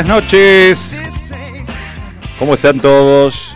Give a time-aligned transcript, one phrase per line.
[0.00, 1.02] Buenas noches,
[2.38, 3.54] ¿cómo están todos?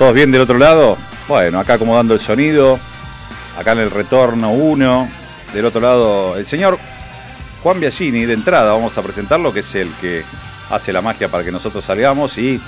[0.00, 0.98] ¿Todos bien del otro lado?
[1.28, 2.80] Bueno, acá acomodando el sonido,
[3.56, 5.08] acá en el retorno 1,
[5.54, 6.76] del otro lado el señor
[7.62, 10.24] Juan Biagini, de entrada vamos a presentarlo, que es el que
[10.70, 12.60] hace la magia para que nosotros salgamos y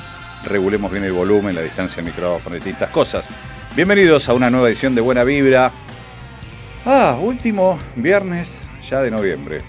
[0.44, 3.26] regulemos bien el volumen, la distancia del micrófono, distintas cosas.
[3.74, 5.72] Bienvenidos a una nueva edición de Buena Vibra.
[6.86, 9.62] Ah, último viernes ya de noviembre.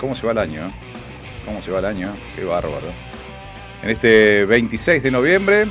[0.00, 0.68] ¿Cómo se va el año?
[0.68, 0.87] eh?
[1.48, 2.14] ¿Cómo se va el año?
[2.36, 2.92] Qué bárbaro.
[3.82, 5.64] En este 26 de noviembre,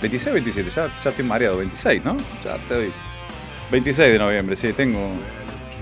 [0.00, 2.16] 26 27, ya, ya estoy mareado, 26, ¿no?
[2.44, 2.92] Ya estoy.
[3.72, 5.00] 26 de noviembre, sí, tengo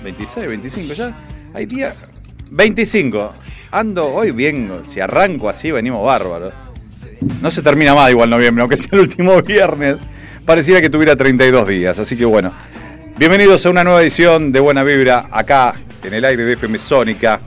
[0.02, 1.14] 26, 25, ya.
[1.52, 1.92] Hay día
[2.50, 3.34] 25.
[3.70, 6.54] Ando hoy bien, si arranco así, venimos bárbaros.
[7.42, 9.98] No se termina más igual noviembre, aunque sea el último viernes.
[10.46, 12.50] Pareciera que tuviera 32 días, así que bueno.
[13.18, 17.40] Bienvenidos a una nueva edición de Buena Vibra, acá en el aire de FM Sónica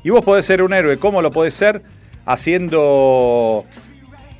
[0.02, 1.82] Y vos podés ser un héroe, ¿cómo lo podés ser?
[2.26, 3.64] Haciendo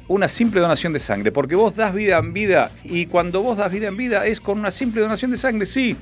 [0.09, 3.73] una simple donación de sangre, porque vos das vida en vida y cuando vos das
[3.73, 5.97] vida en vida es con una simple donación de sangre, sí,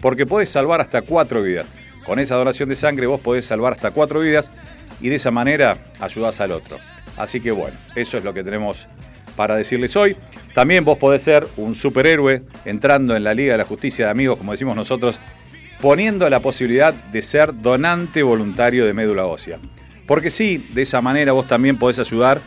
[0.00, 1.66] porque podés salvar hasta cuatro vidas.
[2.06, 4.50] Con esa donación de sangre vos podés salvar hasta cuatro vidas
[5.00, 6.78] y de esa manera ayudás al otro.
[7.16, 8.86] Así que bueno, eso es lo que tenemos
[9.36, 10.16] para decirles hoy.
[10.54, 14.38] También vos podés ser un superhéroe entrando en la Liga de la Justicia de Amigos,
[14.38, 15.20] como decimos nosotros,
[15.80, 19.58] poniendo la posibilidad de ser donante voluntario de médula ósea.
[20.06, 22.40] Porque sí, de esa manera vos también podés ayudar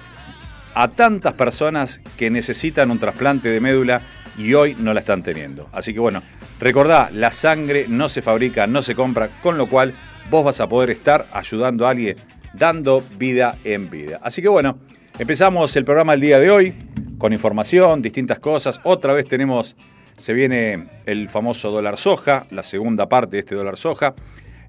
[0.73, 4.01] a tantas personas que necesitan un trasplante de médula
[4.37, 5.69] y hoy no la están teniendo.
[5.71, 6.21] Así que bueno,
[6.59, 9.93] recordá, la sangre no se fabrica, no se compra, con lo cual
[10.29, 12.17] vos vas a poder estar ayudando a alguien,
[12.53, 14.19] dando vida en vida.
[14.23, 14.79] Así que bueno,
[15.19, 16.73] empezamos el programa el día de hoy
[17.17, 18.79] con información, distintas cosas.
[18.83, 19.75] Otra vez tenemos,
[20.21, 24.13] se viene el famoso dólar soja, la segunda parte de este dólar soja,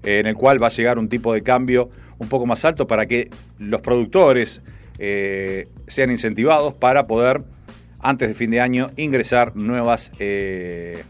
[0.01, 2.87] eh, en el cual va a llegar un tipo de cambio un poco más alto
[2.87, 3.29] para que
[3.59, 4.63] los productores
[4.97, 7.43] eh, sean incentivados para poder,
[7.99, 11.03] antes de fin de año, ingresar nuevas, eh,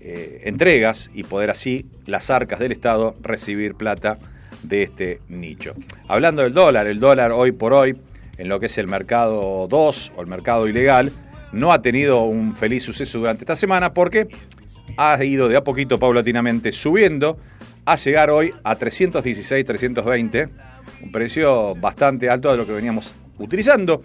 [0.00, 4.18] entregas y poder así las arcas del Estado recibir plata
[4.62, 5.74] de este nicho.
[6.06, 7.96] Hablando del dólar, el dólar hoy por hoy,
[8.36, 11.10] en lo que es el mercado 2 o el mercado ilegal,
[11.54, 14.28] no ha tenido un feliz suceso durante esta semana porque
[14.96, 17.38] ha ido de a poquito paulatinamente subiendo
[17.84, 20.48] a llegar hoy a 316, 320,
[21.02, 24.02] un precio bastante alto de lo que veníamos utilizando.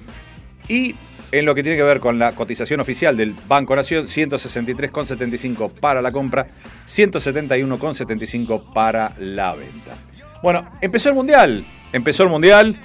[0.68, 0.96] Y
[1.32, 6.02] en lo que tiene que ver con la cotización oficial del Banco Nación, 163,75 para
[6.02, 6.48] la compra,
[6.88, 9.96] 171,75 para la venta.
[10.42, 12.80] Bueno, empezó el Mundial, empezó el Mundial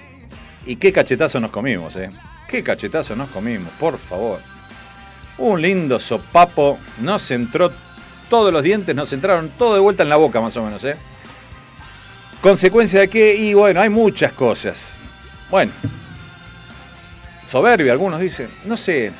[0.67, 2.11] y qué cachetazo nos comimos, ¿eh?
[2.49, 4.54] Qué cachetazo nos comimos, por favor.
[5.39, 7.73] Un lindo sopapo, nos entró
[8.29, 10.97] todos los dientes, nos entraron todo de vuelta en la boca más o menos, ¿eh?
[12.41, 13.35] Consecuencia de qué?
[13.37, 14.97] Y bueno, hay muchas cosas.
[15.51, 15.73] Bueno,
[17.49, 19.13] soberbia, algunos dicen, no sé,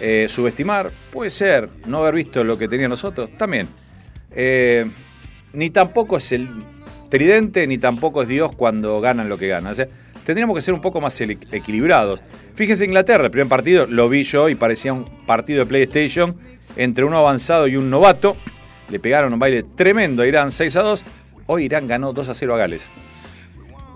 [0.00, 3.68] eh, subestimar, puede ser, no haber visto lo que tenían nosotros, también.
[4.32, 4.90] Eh,
[5.52, 6.48] ni tampoco es el
[7.10, 9.72] tridente, ni tampoco es Dios cuando ganan lo que ganan.
[9.72, 9.88] O sea,
[10.24, 12.20] tendríamos que ser un poco más equilibrados.
[12.60, 16.38] Fíjense Inglaterra, el primer partido lo vi yo y parecía un partido de PlayStation
[16.76, 18.36] entre uno avanzado y un novato.
[18.90, 21.04] Le pegaron un baile tremendo a Irán 6 a 2.
[21.46, 22.90] Hoy Irán ganó 2 a 0 a Gales.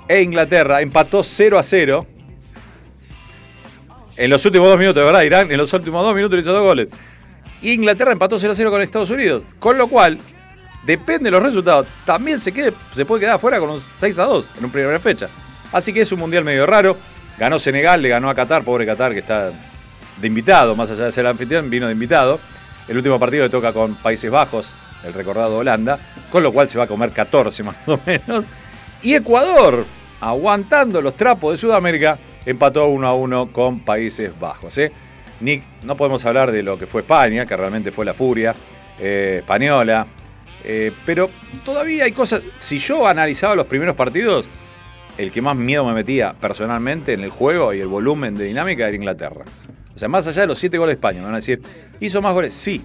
[0.09, 2.07] E Inglaterra empató 0 a 0.
[4.17, 6.91] En los últimos dos minutos, verdad, Irán en los últimos dos minutos hizo dos goles.
[7.61, 9.43] Inglaterra empató 0 a 0 con Estados Unidos.
[9.59, 10.19] Con lo cual,
[10.87, 11.87] depende de los resultados.
[12.07, 14.99] También se, quede, se puede quedar afuera con un 6 a 2 en una primera
[15.01, 15.29] fecha.
[15.71, 16.97] Así que es un mundial medio raro.
[17.39, 19.53] Ganó Senegal, le ganó a Qatar, pobre Qatar que está
[20.21, 22.39] de invitado, más allá de ser anfitrión, vino de invitado.
[22.87, 25.99] El último partido le toca con Países Bajos, el recordado Holanda,
[26.31, 28.45] con lo cual se va a comer 14 más o menos.
[29.03, 29.85] Y Ecuador,
[30.21, 34.79] aguantando los trapos de Sudamérica, empató 1 a 1 con Países Bajos.
[34.79, 34.93] ¿eh?
[35.41, 38.55] Nick, no podemos hablar de lo que fue España, que realmente fue la furia
[38.99, 40.07] eh, española,
[40.63, 41.31] eh, pero
[41.65, 42.43] todavía hay cosas.
[42.59, 44.47] Si yo analizaba los primeros partidos,
[45.19, 48.89] el que más miedo me metía personalmente en el juego y el volumen de dinámica
[48.89, 49.45] era Inglaterra.
[49.95, 51.63] O sea, más allá de los siete goles de España, me van a decir,
[52.01, 52.53] ¿hizo más goles?
[52.53, 52.83] Sí,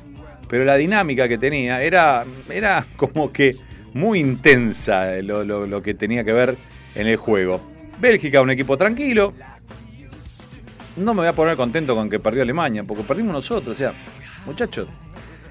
[0.47, 3.55] pero la dinámica que tenía era, era como que
[3.93, 6.57] muy intensa lo, que tenía que ver
[6.95, 7.61] en el juego.
[7.99, 9.33] Bélgica, un equipo tranquilo.
[10.97, 13.75] No me voy a poner contento con que perdió Alemania, porque perdimos nosotros.
[13.75, 13.93] O sea,
[14.45, 14.87] muchachos,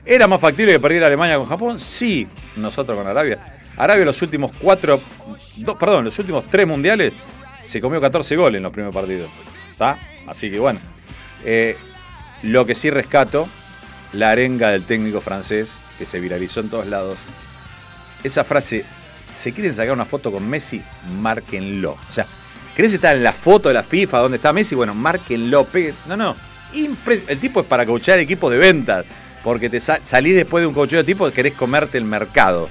[0.04, 1.78] ¿era más factible que perdiera Alemania con Japón?
[1.80, 2.26] Sí,
[2.56, 3.57] nosotros con Arabia.
[3.78, 5.00] Arabia los últimos cuatro,
[5.78, 7.12] perdón, los últimos tres mundiales
[7.62, 9.30] se comió 14 goles en los primeros partidos.
[9.70, 9.98] ¿Está?
[10.26, 10.80] Así que bueno.
[11.44, 11.76] Eh,
[12.42, 13.48] lo que sí rescato,
[14.12, 17.18] la arenga del técnico francés, que se viralizó en todos lados.
[18.24, 18.84] Esa frase,
[19.34, 20.82] ¿se quieren sacar una foto con Messi?
[21.20, 21.92] Márquenlo.
[21.92, 22.26] O sea,
[22.74, 24.74] ¿querés estar en la foto de la FIFA donde está Messi?
[24.74, 25.66] Bueno, márquenlo.
[26.06, 26.36] No, no.
[26.72, 29.06] el tipo es para coachar equipos de ventas.
[29.44, 32.68] Porque te salís después de un coacheo de tipo, querés comerte el mercado.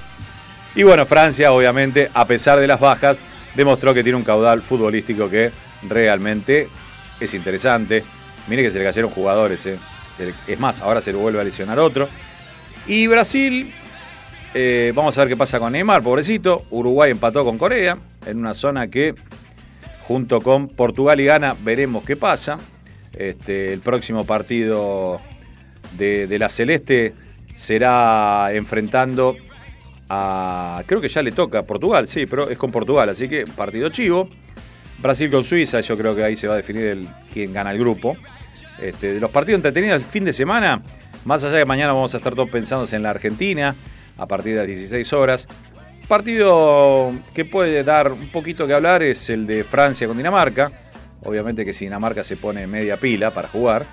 [0.74, 3.18] Y bueno, Francia, obviamente, a pesar de las bajas,
[3.54, 5.50] demostró que tiene un caudal futbolístico que
[5.82, 6.68] realmente
[7.20, 8.04] es interesante.
[8.46, 9.78] Mire que se le cayeron jugadores, ¿eh?
[10.46, 12.08] es más, ahora se le vuelve a lesionar otro.
[12.86, 13.70] Y Brasil,
[14.54, 16.64] eh, vamos a ver qué pasa con Neymar, pobrecito.
[16.70, 19.14] Uruguay empató con Corea en una zona que,
[20.02, 22.58] junto con Portugal y Ghana, veremos qué pasa.
[23.14, 25.20] Este, el próximo partido
[25.96, 27.14] de, de la Celeste
[27.56, 29.36] será enfrentando
[30.08, 33.88] creo que ya le toca a Portugal, sí, pero es con Portugal, así que partido
[33.90, 34.28] chivo.
[34.98, 38.16] Brasil con Suiza, yo creo que ahí se va a definir quién gana el grupo.
[38.80, 40.82] Este, de los partidos entretenidos el fin de semana,
[41.24, 43.76] más allá de mañana vamos a estar todos pensando en la Argentina,
[44.16, 45.46] a partir de las 16 horas.
[46.08, 50.72] Partido que puede dar un poquito que hablar es el de Francia con Dinamarca.
[51.24, 53.84] Obviamente que si Dinamarca se pone media pila para jugar.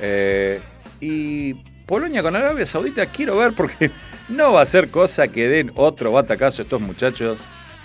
[0.00, 0.60] Eh,
[1.00, 1.54] y
[1.86, 3.90] Polonia con Arabia Saudita quiero ver porque
[4.32, 7.38] no va a ser cosa que den otro batacazo estos muchachos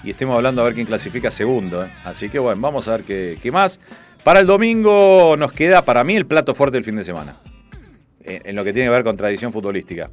[0.03, 1.83] y estemos hablando a ver quién clasifica segundo.
[1.83, 1.89] ¿eh?
[2.03, 3.79] Así que bueno, vamos a ver qué, más.
[4.23, 7.35] Para el domingo nos queda para mí el plato fuerte del fin de semana.
[8.23, 10.09] En, lo que tiene que ver con tradición futbolística.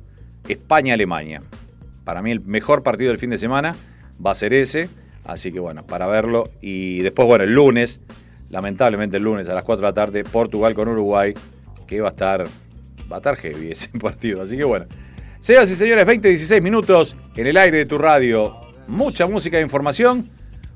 [0.49, 1.41] España-Alemania.
[2.05, 3.75] Para mí el mejor partido del fin de semana
[4.25, 4.89] va a ser ese.
[5.25, 6.51] Así que bueno, para verlo.
[6.61, 8.01] Y después, bueno, el lunes,
[8.51, 11.35] lamentablemente el lunes a las 4 de la tarde, Portugal con Uruguay,
[11.87, 12.45] que va a estar,
[13.11, 14.43] va a estar heavy ese partido.
[14.43, 14.87] Así que bueno,
[15.45, 18.57] Señoras y señores, 20, 16 minutos en el aire de tu radio.
[18.87, 20.25] Mucha música e información.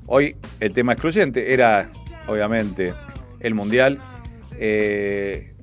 [0.05, 1.89] Hoy el tema excluyente era,
[2.27, 2.93] obviamente,
[3.39, 3.97] el Mundial.
[4.59, 5.55] Eh,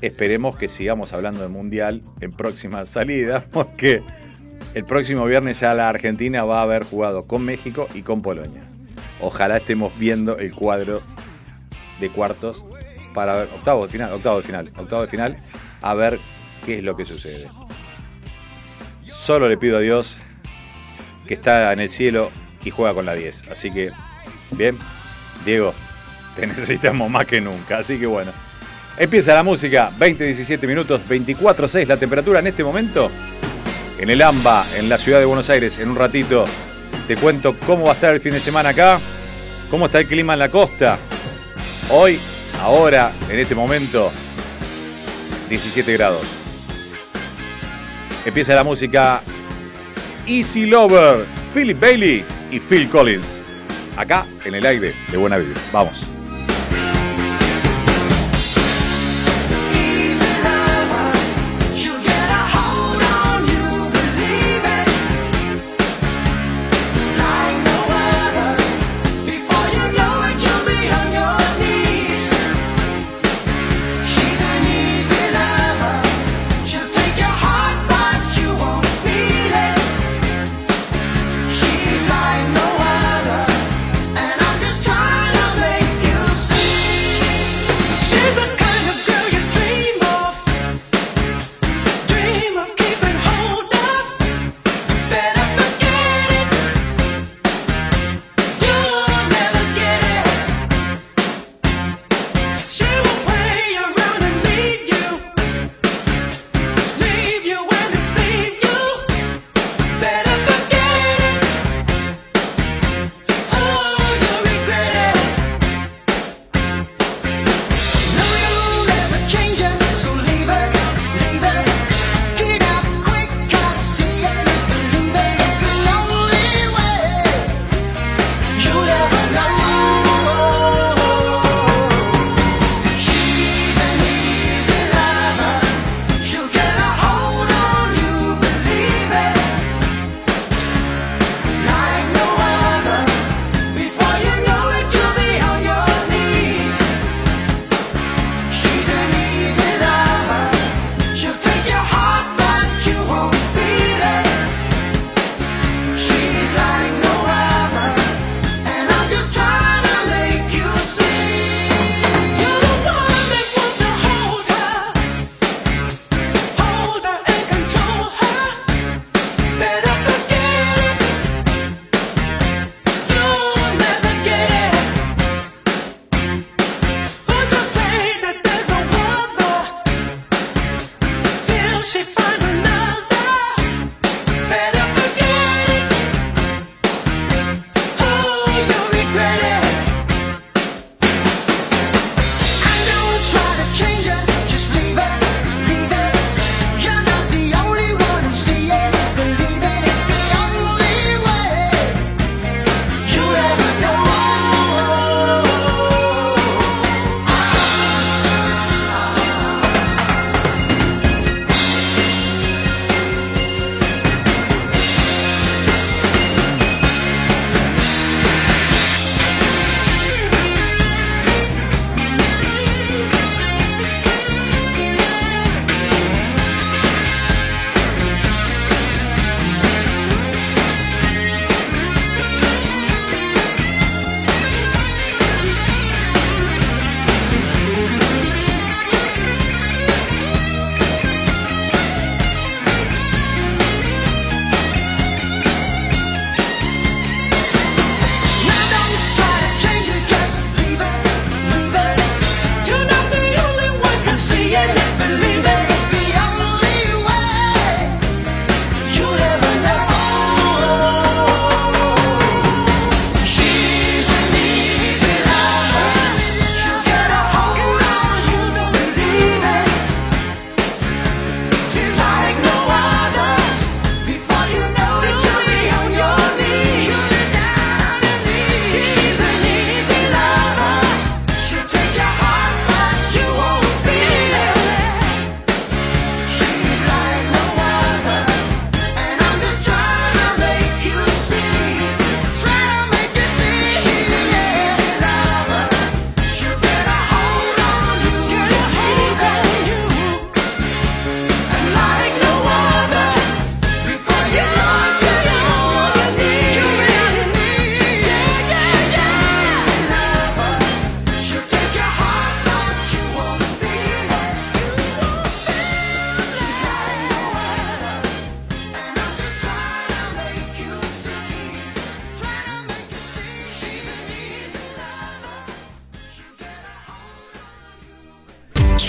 [0.00, 4.04] esperemos que sigamos hablando del Mundial en próximas salidas, porque
[4.74, 8.62] el próximo viernes ya la Argentina va a haber jugado con México y con Polonia.
[9.20, 11.02] Ojalá estemos viendo el cuadro
[11.98, 12.64] de cuartos
[13.12, 15.36] para ver, octavo de final, octavo de final, octavo de final,
[15.82, 16.20] a ver
[16.64, 17.48] qué es lo que sucede.
[19.28, 20.22] Solo le pido a Dios
[21.26, 22.30] que está en el cielo
[22.64, 23.48] y juega con la 10.
[23.50, 23.92] Así que,
[24.52, 24.78] bien,
[25.44, 25.74] Diego,
[26.34, 27.76] te necesitamos más que nunca.
[27.76, 28.32] Así que bueno,
[28.96, 33.10] empieza la música, 20, 17 minutos, 24, 6 la temperatura en este momento.
[33.98, 36.46] En el AMBA, en la ciudad de Buenos Aires, en un ratito
[37.06, 38.98] te cuento cómo va a estar el fin de semana acá,
[39.70, 40.96] cómo está el clima en la costa.
[41.90, 42.18] Hoy,
[42.62, 44.10] ahora, en este momento,
[45.50, 46.47] 17 grados.
[48.28, 49.22] Empieza la música
[50.26, 53.40] Easy Lover, Philip Bailey y Phil Collins.
[53.96, 55.58] Acá en el aire de Buena Vibra.
[55.72, 56.17] Vamos.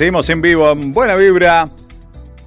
[0.00, 1.68] Seguimos en vivo en Buena Vibra,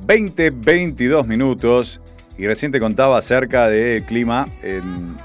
[0.07, 2.01] 20, 22 minutos.
[2.35, 5.15] Y recién te contaba acerca del clima en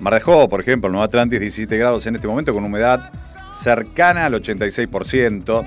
[0.00, 3.10] Mar de Jó, por ejemplo, Nueva Atlantis, 17 grados en este momento, con humedad
[3.58, 5.66] cercana al 86%.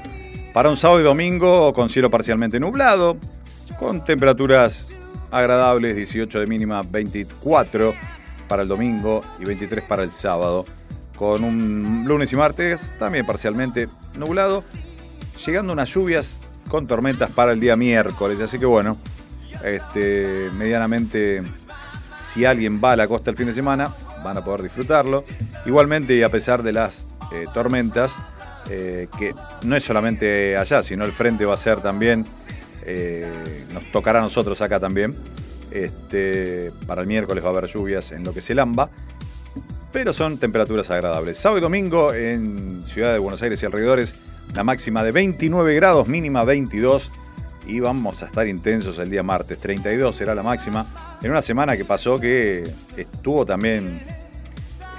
[0.53, 3.17] Para un sábado y domingo con cielo parcialmente nublado,
[3.79, 4.85] con temperaturas
[5.31, 7.95] agradables, 18 de mínima, 24
[8.47, 10.65] para el domingo y 23 para el sábado.
[11.17, 14.63] Con un lunes y martes también parcialmente nublado
[15.45, 18.39] llegando unas lluvias con tormentas para el día miércoles.
[18.39, 18.97] Así que bueno,
[19.63, 21.43] este, medianamente,
[22.21, 25.23] si alguien va a la costa el fin de semana, van a poder disfrutarlo.
[25.65, 28.15] Igualmente, y a pesar de las eh, tormentas,
[28.69, 29.35] eh, que
[29.65, 32.25] no es solamente allá, sino el frente va a ser también,
[32.85, 35.15] eh, nos tocará a nosotros acá también.
[35.71, 38.89] Este, para el miércoles va a haber lluvias en lo que se lamba,
[39.91, 41.37] pero son temperaturas agradables.
[41.37, 44.13] Sábado y domingo en Ciudad de Buenos Aires y alrededores
[44.53, 47.11] la máxima de 29 grados, mínima 22
[47.65, 50.85] y vamos a estar intensos el día martes, 32 será la máxima,
[51.21, 52.63] en una semana que pasó que
[52.97, 54.01] estuvo también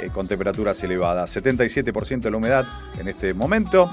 [0.00, 2.66] eh, con temperaturas elevadas, 77% de la humedad
[2.98, 3.88] en este momento,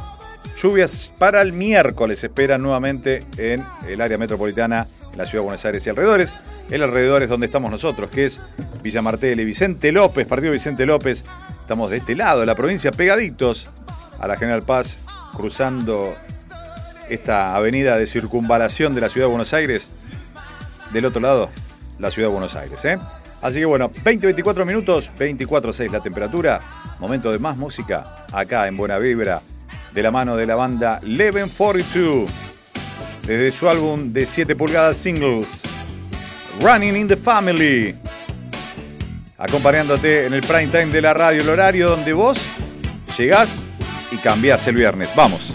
[0.62, 5.66] lluvias para el miércoles esperan nuevamente en el área metropolitana, en la ciudad de Buenos
[5.66, 6.34] Aires y alrededores,
[6.70, 8.40] el alrededor es donde estamos nosotros, que es
[8.82, 11.26] Villa Martel y Vicente López, partido Vicente López,
[11.60, 13.70] estamos de este lado de la provincia, pegaditos
[14.20, 15.00] a la General Paz
[15.36, 16.16] cruzando
[17.10, 19.90] esta avenida de circunvalación de la ciudad de Buenos Aires.
[20.92, 21.50] Del otro lado,
[22.00, 22.84] la ciudad de Buenos Aires.
[22.86, 22.98] ¿eh?
[23.42, 26.60] Así que bueno, 20-24 minutos, 24-6 la temperatura.
[27.00, 29.42] Momento de más música acá en Buena Vibra,
[29.94, 32.30] de la mano de la banda Leven 42.
[33.26, 35.62] Desde su álbum de 7 pulgadas singles,
[36.60, 37.96] Running in the Family.
[39.38, 42.40] Acompañándote en el prime time de la radio, el horario donde vos
[43.18, 43.66] llegás
[44.12, 45.10] y cambias el viernes.
[45.16, 45.54] Vamos.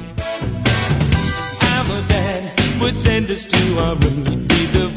[4.49, 4.97] be the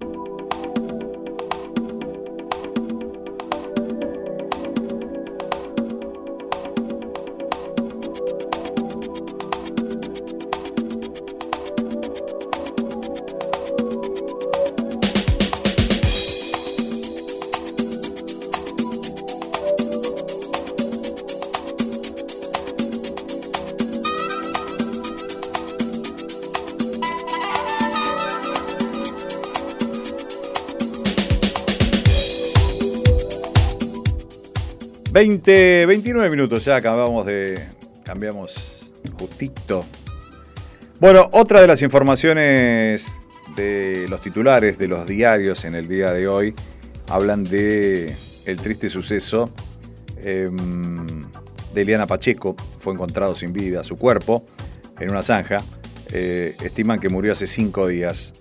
[35.21, 37.63] Veinte, 29 minutos ya cambiamos de.
[38.03, 39.85] cambiamos justito.
[40.99, 43.19] Bueno, otra de las informaciones
[43.55, 46.55] de los titulares de los diarios en el día de hoy
[47.07, 49.51] hablan de el triste suceso
[50.17, 51.05] em,
[51.71, 52.55] de Eliana Pacheco.
[52.79, 54.43] Fue encontrado sin vida su cuerpo
[54.99, 55.57] en una zanja.
[56.11, 58.33] Eh, estiman que murió hace cinco días.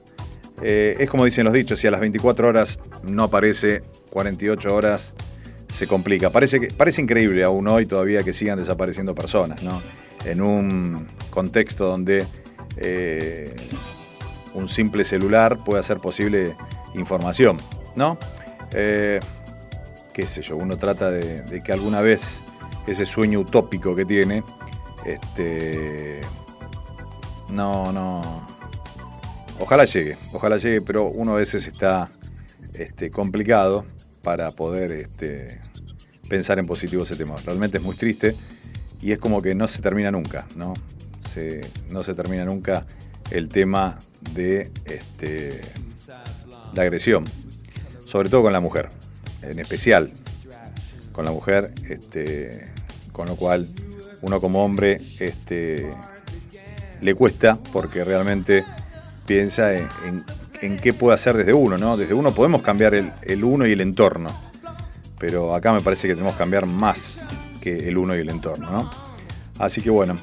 [0.62, 5.12] Eh, es como dicen los dichos, si a las 24 horas no aparece, 48 horas
[5.80, 6.28] se complica.
[6.28, 9.80] Parece, parece increíble aún hoy todavía que sigan desapareciendo personas, ¿no?
[10.26, 12.26] En un contexto donde
[12.76, 13.56] eh,
[14.52, 16.54] un simple celular puede hacer posible
[16.94, 17.56] información,
[17.96, 18.18] ¿no?
[18.74, 19.20] Eh,
[20.12, 22.42] qué sé yo, uno trata de, de que alguna vez
[22.86, 24.42] ese sueño utópico que tiene,
[25.06, 26.20] este,
[27.48, 28.46] no, no,
[29.58, 32.10] ojalá llegue, ojalá llegue, pero uno a veces está
[32.74, 33.86] este, complicado
[34.22, 35.69] para poder este,
[36.30, 37.34] pensar en positivo ese tema.
[37.44, 38.36] Realmente es muy triste
[39.02, 40.72] y es como que no se termina nunca, ¿no?
[41.90, 42.86] No se termina nunca
[43.30, 43.98] el tema
[44.32, 45.60] de este,
[46.74, 47.24] la agresión,
[48.06, 48.88] sobre todo con la mujer,
[49.42, 50.10] en especial
[51.12, 52.68] con la mujer, este,
[53.12, 53.66] con lo cual
[54.22, 55.90] uno como hombre este,
[57.00, 58.64] le cuesta porque realmente
[59.26, 60.24] piensa en, en-
[60.62, 61.96] en qué puede hacer desde uno, ¿no?
[61.96, 64.30] Desde uno podemos cambiar el, el uno y el entorno,
[65.20, 67.22] pero acá me parece que tenemos que cambiar más
[67.60, 68.90] que el uno y el entorno, ¿no?
[69.58, 70.18] Así que bueno,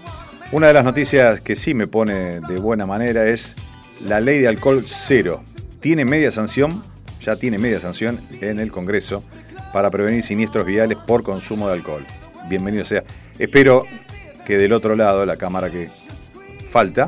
[0.51, 3.55] una de las noticias que sí me pone de buena manera es
[4.03, 5.43] la ley de alcohol cero.
[5.79, 6.81] Tiene media sanción,
[7.21, 9.23] ya tiene media sanción en el Congreso
[9.71, 12.05] para prevenir siniestros viales por consumo de alcohol.
[12.49, 13.03] Bienvenido sea.
[13.37, 13.83] Espero
[14.47, 15.89] que del otro lado, la Cámara que
[16.67, 17.07] falta,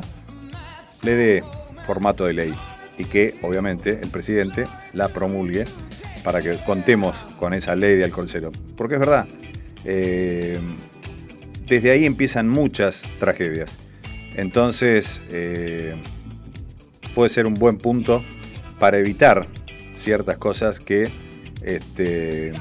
[1.02, 1.44] le dé
[1.86, 2.54] formato de ley
[2.98, 5.66] y que obviamente el presidente la promulgue
[6.22, 8.28] para que contemos con esa ley de alcohol.
[8.76, 9.26] Porque es verdad,
[9.84, 10.58] eh,
[11.66, 13.76] desde ahí empiezan muchas tragedias.
[14.36, 15.94] Entonces, eh,
[17.14, 18.24] puede ser un buen punto
[18.78, 19.46] para evitar
[19.94, 21.10] ciertas cosas que
[21.62, 22.52] este,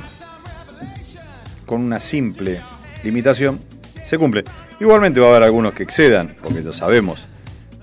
[1.65, 2.61] con una simple
[3.03, 3.59] limitación
[4.05, 4.43] se cumple.
[4.79, 7.27] Igualmente va a haber algunos que excedan, porque lo sabemos,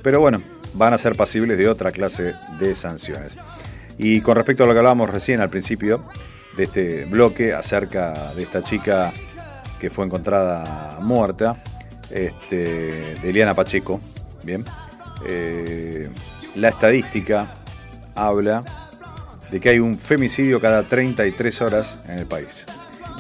[0.03, 0.43] pero bueno,
[0.75, 3.37] van a ser pasibles de otra clase de sanciones.
[3.99, 6.03] Y con respecto a lo que hablábamos recién al principio
[6.57, 9.13] de este bloque acerca de esta chica
[9.79, 11.63] que fue encontrada muerta,
[12.11, 14.01] este, de Eliana Pacheco,
[14.43, 14.65] bien,
[15.27, 16.11] eh,
[16.55, 17.55] la estadística
[18.15, 18.65] habla
[19.51, 22.67] de que hay un femicidio cada 33 horas en el país.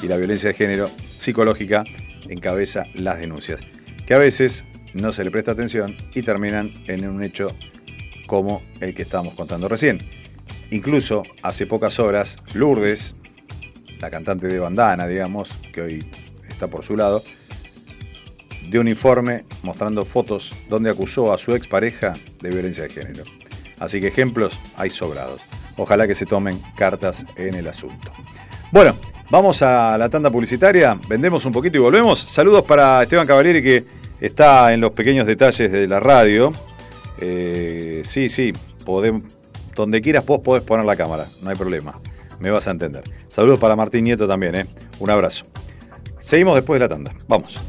[0.02, 1.84] Y la violencia de género psicológica
[2.28, 3.60] encabeza las denuncias,
[4.06, 7.48] que a veces no se le presta atención y terminan en un hecho
[8.26, 9.98] como el que estábamos contando recién.
[10.70, 13.14] Incluso hace pocas horas, Lourdes,
[14.00, 16.10] la cantante de bandana, digamos, que hoy
[16.48, 17.22] está por su lado,
[18.68, 23.24] de un informe mostrando fotos donde acusó a su expareja de violencia de género.
[23.78, 25.40] Así que ejemplos hay sobrados.
[25.76, 28.10] Ojalá que se tomen cartas en el asunto.
[28.72, 28.96] Bueno,
[29.30, 32.18] vamos a la tanda publicitaria, vendemos un poquito y volvemos.
[32.18, 33.84] Saludos para Esteban Cavalieri que
[34.20, 36.50] está en los pequeños detalles de la radio.
[37.20, 38.52] Eh, sí, sí,
[38.84, 39.22] podem-
[39.82, 42.00] donde quieras vos podés poner la cámara, no hay problema.
[42.38, 43.02] Me vas a entender.
[43.28, 44.66] Saludos para Martín Nieto también, ¿eh?
[44.98, 45.46] Un abrazo.
[46.20, 47.14] Seguimos después de la tanda.
[47.28, 47.60] Vamos.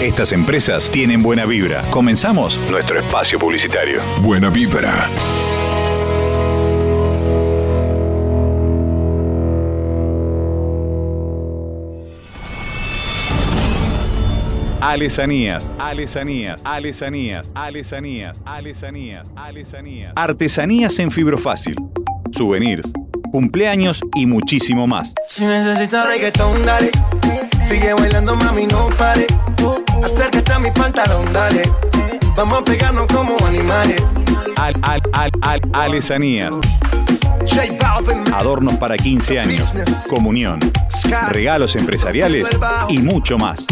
[0.00, 1.82] Estas empresas tienen buena vibra.
[1.90, 4.00] Comenzamos nuestro espacio publicitario.
[4.22, 5.08] Buena vibra.
[14.80, 20.12] Alesanías, alesanías, alesanías, alesanías, alesanías, alesanías.
[20.16, 21.76] Artesanías en fibrofácil.
[22.32, 22.90] Souvenirs,
[23.30, 25.12] cumpleaños y muchísimo más.
[25.28, 26.90] Si necesitas reggaetón, dale.
[27.68, 29.26] Sigue bailando, mami, no pare.
[30.02, 31.62] Acércate a mi pantalón, dale.
[32.34, 34.02] Vamos a pegarnos como animales.
[34.56, 36.54] Al, al, al, al, alesanías.
[38.32, 39.74] Adornos para 15 años.
[40.08, 40.58] Comunión.
[41.28, 42.48] Regalos empresariales
[42.88, 43.66] y mucho más.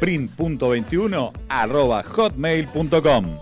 [0.00, 3.38] print.21 arroba hotmail.com.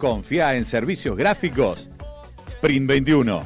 [0.00, 1.90] Confía en servicios gráficos
[2.62, 3.42] Print 21.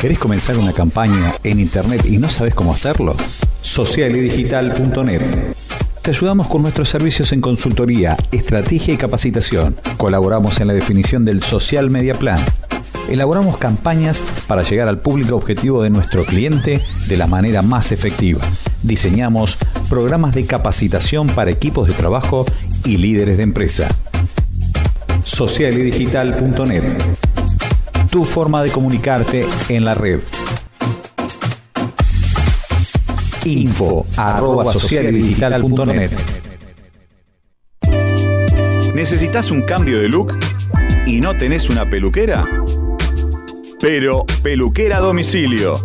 [0.00, 3.16] ¿Querés comenzar una campaña en internet y no sabes cómo hacerlo?
[3.60, 5.22] Socialidigital.net.
[6.00, 9.74] Te ayudamos con nuestros servicios en consultoría, estrategia y capacitación.
[9.96, 12.38] Colaboramos en la definición del Social Media Plan.
[13.08, 18.40] Elaboramos campañas para llegar al público objetivo de nuestro cliente de la manera más efectiva.
[18.82, 22.46] Diseñamos programas de capacitación para equipos de trabajo
[22.84, 23.88] y líderes de empresa.
[25.24, 27.26] Socialidigital.net
[28.16, 30.20] tu forma de comunicarte en la red.
[33.44, 36.12] Info arroba socialdigital.net
[38.94, 40.38] ¿Necesitas un cambio de look
[41.04, 42.46] y no tenés una peluquera?
[43.88, 45.76] Pero peluquera domicilio.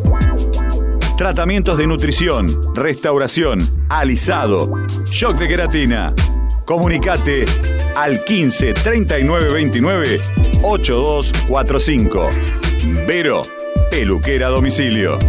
[1.20, 3.60] Tratamientos de nutrición, restauración,
[3.90, 4.74] alisado,
[5.06, 6.12] shock de queratina.
[6.66, 7.46] Comunicate
[7.96, 10.20] al 15 39 29
[10.64, 12.30] 8245.
[13.06, 13.44] Vero,
[13.92, 15.20] peluquera domicilio.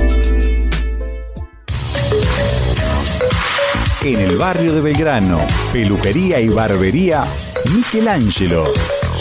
[4.03, 5.43] En el barrio de Belgrano,
[5.75, 7.27] peluquería y barbería
[7.71, 8.73] Michelangelo.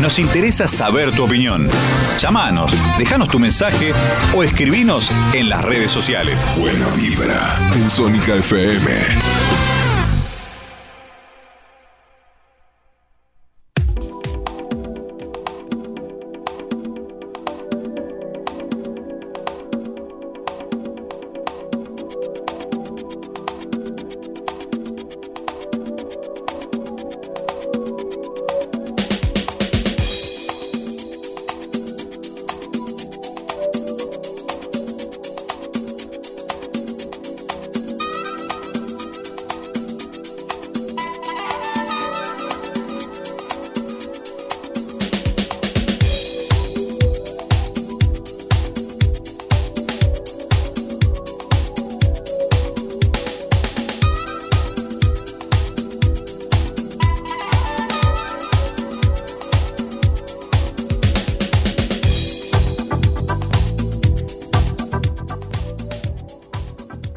[0.00, 1.68] nos interesa saber tu opinión.
[2.18, 3.92] Llámanos, déjanos tu mensaje
[4.34, 6.38] o escribinos en las redes sociales.
[6.58, 9.25] Buena vibra en Sónica FM.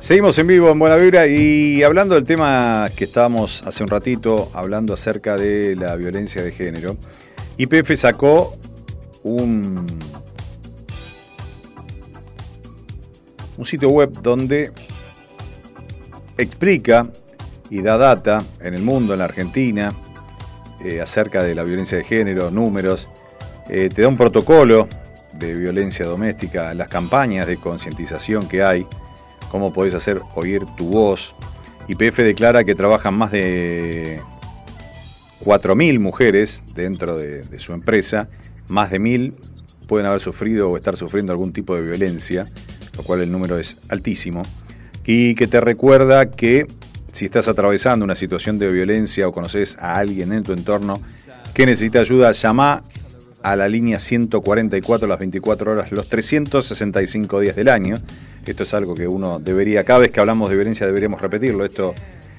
[0.09, 4.49] Seguimos en vivo en Buena Vibra y hablando del tema que estábamos hace un ratito,
[4.55, 6.97] hablando acerca de la violencia de género,
[7.57, 8.57] IPF sacó
[9.21, 9.85] un,
[13.55, 14.71] un sitio web donde
[16.39, 17.07] explica
[17.69, 19.93] y da data en el mundo, en la Argentina,
[20.83, 23.07] eh, acerca de la violencia de género, números,
[23.69, 24.87] eh, te da un protocolo
[25.33, 28.87] de violencia doméstica, las campañas de concientización que hay
[29.49, 31.33] cómo podés hacer oír tu voz.
[31.87, 34.21] YPF declara que trabajan más de
[35.43, 38.29] 4.000 mujeres dentro de, su empresa,
[38.67, 39.35] más de 1.000
[39.87, 42.45] pueden haber sufrido o estar sufriendo algún tipo de violencia,
[42.95, 44.43] lo cual el número es altísimo,
[45.05, 46.67] y que te recuerda que
[47.11, 51.01] si estás atravesando una situación de violencia o conoces a alguien en tu entorno
[51.53, 52.83] que necesita ayuda, llama
[53.41, 57.95] a la línea 144 las 24 horas, los 365 días del año.
[58.45, 61.65] Esto es algo que uno debería, cada vez que hablamos de violencia deberíamos repetirlo.
[61.65, 61.93] Esto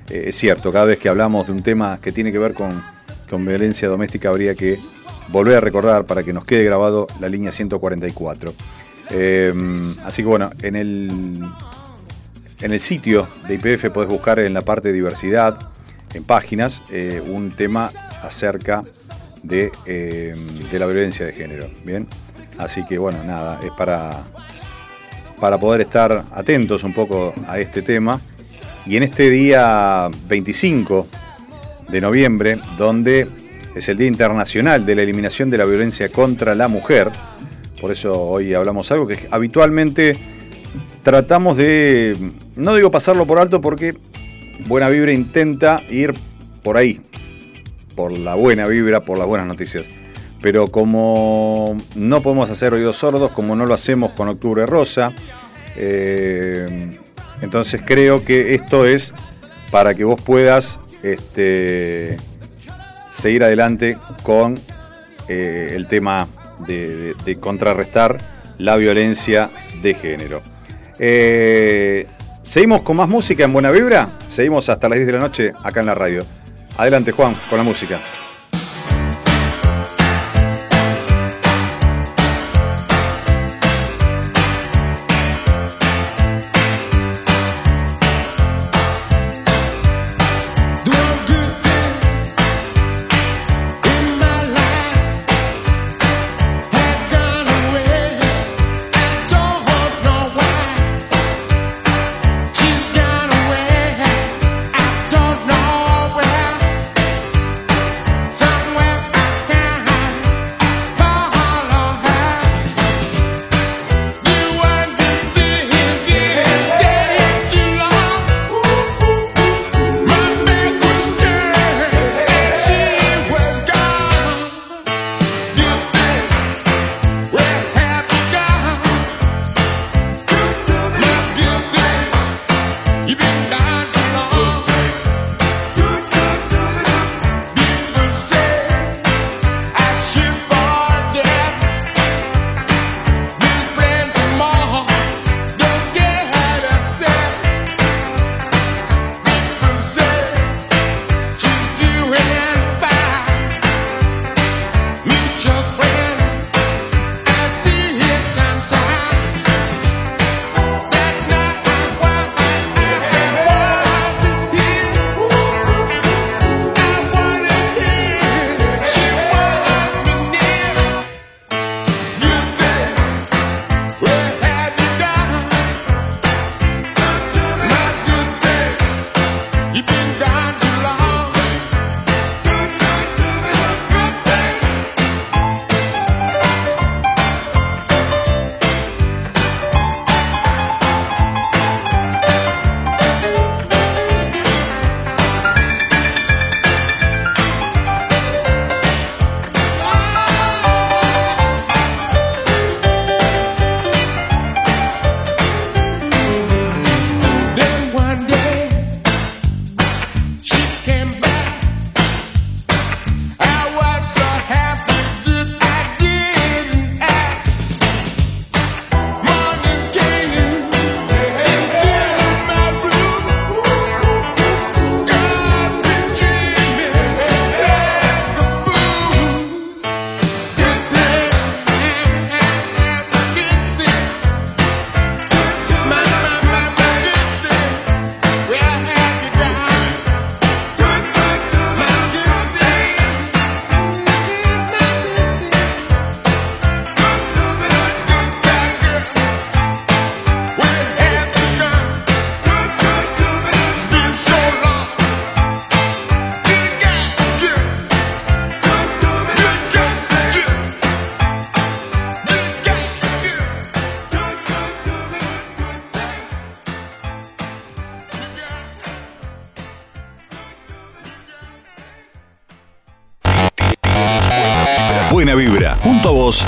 [0.08, 2.82] eh, es cierto, cada vez que hablamos de un tema que tiene que ver con,
[3.28, 4.78] con violencia doméstica habría que
[5.28, 8.54] volver a recordar para que nos quede grabado la línea 144.
[9.10, 9.54] Eh,
[10.04, 11.42] así que bueno, en el,
[12.60, 15.58] en el sitio de IPF podés buscar en la parte de diversidad,
[16.14, 17.90] en páginas, eh, un tema
[18.22, 18.82] acerca
[19.42, 21.70] de, de la violencia de género.
[21.84, 22.06] Bien,
[22.58, 24.24] así que bueno, nada, es para,
[25.40, 28.20] para poder estar atentos un poco a este tema.
[28.86, 31.06] Y en este día 25
[31.88, 33.26] de noviembre, donde
[33.74, 37.10] es el Día Internacional de la Eliminación de la Violencia contra la Mujer,
[37.80, 40.16] por eso hoy hablamos algo que habitualmente
[41.02, 42.16] tratamos de,
[42.56, 43.94] no digo pasarlo por alto porque
[44.66, 46.12] Buena Vibra intenta ir
[46.62, 47.00] por ahí,
[47.96, 49.88] por la buena vibra, por las buenas noticias.
[50.40, 55.12] Pero como no podemos hacer oídos sordos, como no lo hacemos con Octubre Rosa,
[55.76, 56.98] eh,
[57.42, 59.12] entonces creo que esto es
[59.70, 62.16] para que vos puedas este,
[63.10, 64.58] seguir adelante con
[65.28, 66.28] eh, el tema
[66.66, 68.18] de, contrarrestar
[68.58, 69.50] la violencia
[69.82, 70.42] de género.
[70.98, 72.06] Eh,
[72.42, 74.08] Seguimos con más música en Buena Vibra.
[74.28, 76.24] Seguimos hasta las 10 de la noche acá en la radio.
[76.76, 78.00] Adelante, Juan, con la música.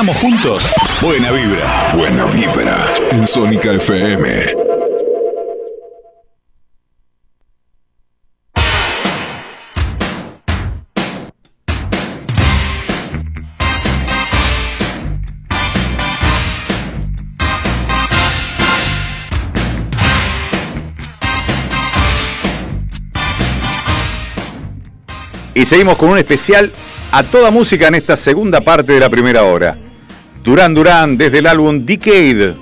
[0.00, 0.64] Cenamos juntos.
[1.02, 1.92] Buena vibra.
[1.94, 4.54] Buena vibra en Sónica FM.
[25.52, 26.72] Y seguimos con un especial
[27.12, 29.89] a toda música en esta segunda parte de la primera hora.
[30.42, 32.54] Durán Durán desde el álbum Decade,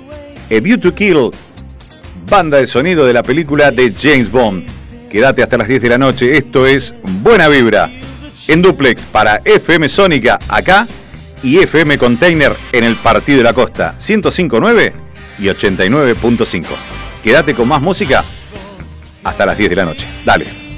[0.51, 1.31] A View to Kill,
[2.29, 4.67] banda de sonido de la película de James Bond.
[5.09, 7.89] Quédate hasta las 10 de la noche, esto es Buena Vibra,
[8.47, 10.87] en duplex para FM Sónica acá
[11.41, 14.91] y FM Container en el Partido de la Costa, 105.9
[15.39, 16.65] y 89.5.
[17.23, 18.25] Quédate con más música
[19.23, 20.05] hasta las 10 de la noche.
[20.25, 20.68] Dale.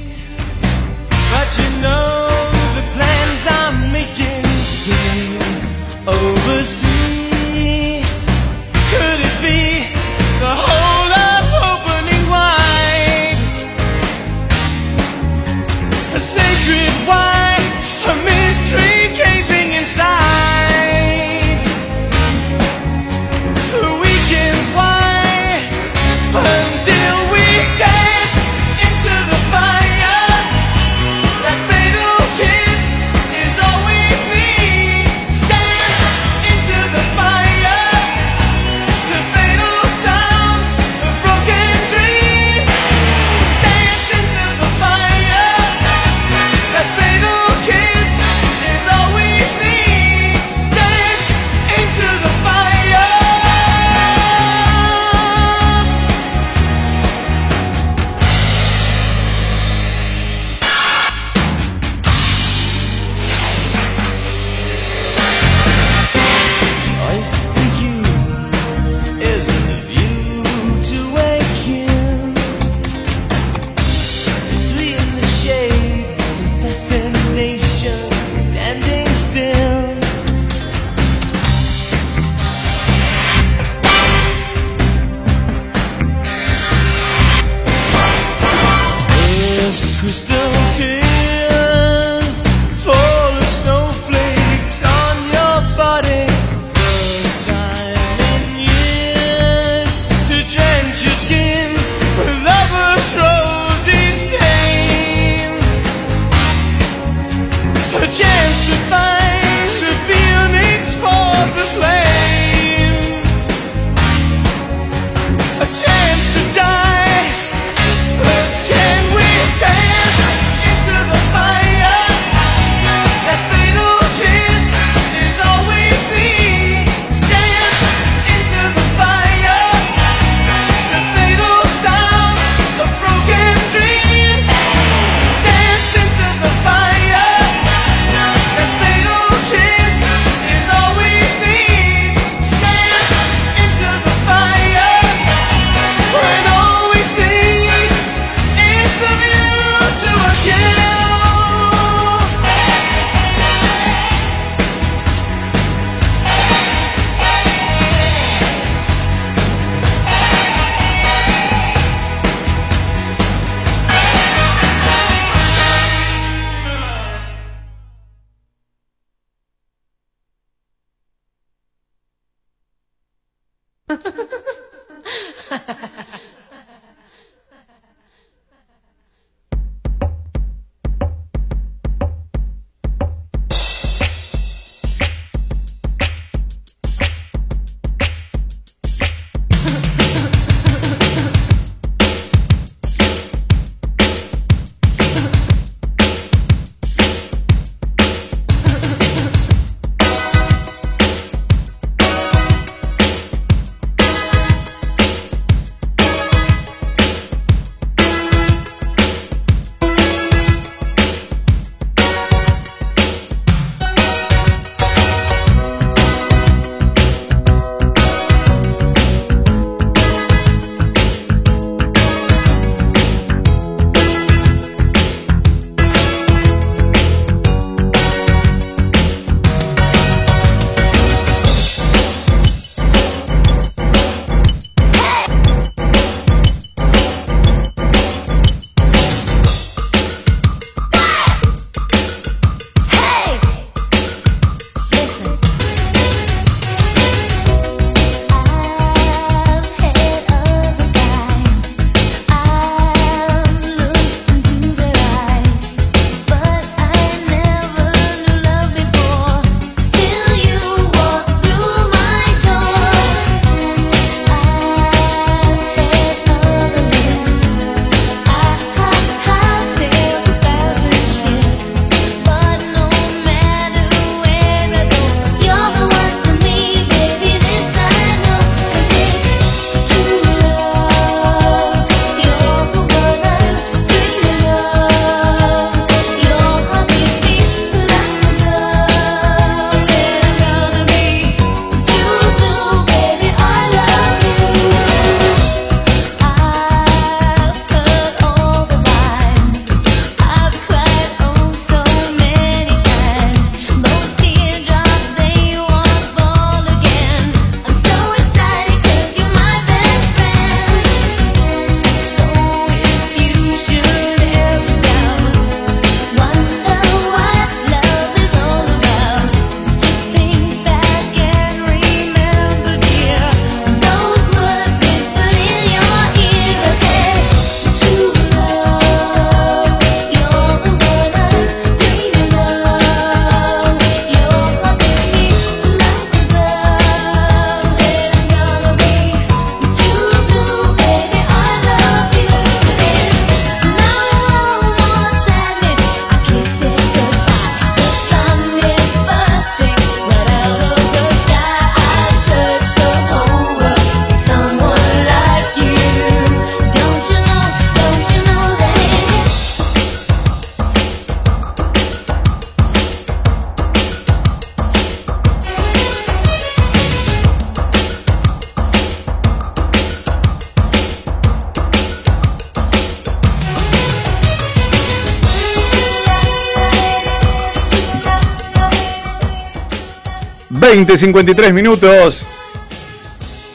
[380.82, 382.28] 20, 53 minutos.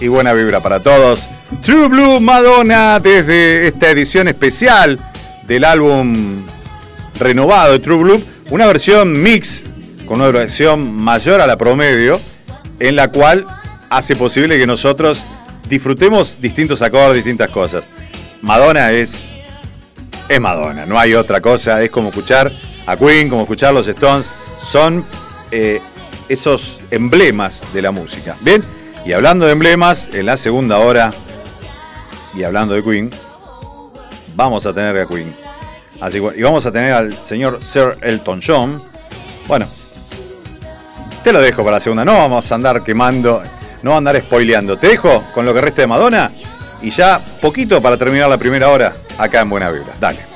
[0.00, 1.26] Y buena vibra para todos.
[1.60, 5.00] True Blue Madonna desde esta edición especial
[5.44, 6.46] del álbum
[7.18, 8.24] renovado de True Blue.
[8.50, 9.64] Una versión mix
[10.06, 12.20] con una duración mayor a la promedio,
[12.78, 13.44] en la cual
[13.90, 15.24] hace posible que nosotros
[15.68, 17.86] disfrutemos distintos acordes, distintas cosas.
[18.40, 19.24] Madonna es,
[20.28, 22.52] es Madonna, no hay otra cosa, es como escuchar
[22.86, 24.26] a Queen, como escuchar los Stones,
[24.62, 25.04] son
[25.50, 25.80] eh,
[26.28, 28.36] esos emblemas de la música.
[28.40, 28.64] Bien,
[29.04, 31.12] y hablando de emblemas, en la segunda hora,
[32.34, 33.10] y hablando de Queen,
[34.34, 35.34] vamos a tener a Queen.
[36.00, 38.82] Así y vamos a tener al señor Sir Elton John.
[39.48, 39.66] Bueno,
[41.24, 42.04] te lo dejo para la segunda.
[42.04, 43.42] No vamos a andar quemando,
[43.82, 44.76] no a andar spoileando.
[44.76, 46.30] Te dejo con lo que resta de Madonna
[46.82, 49.94] y ya poquito para terminar la primera hora acá en Buena Vibra.
[49.98, 50.35] Dale.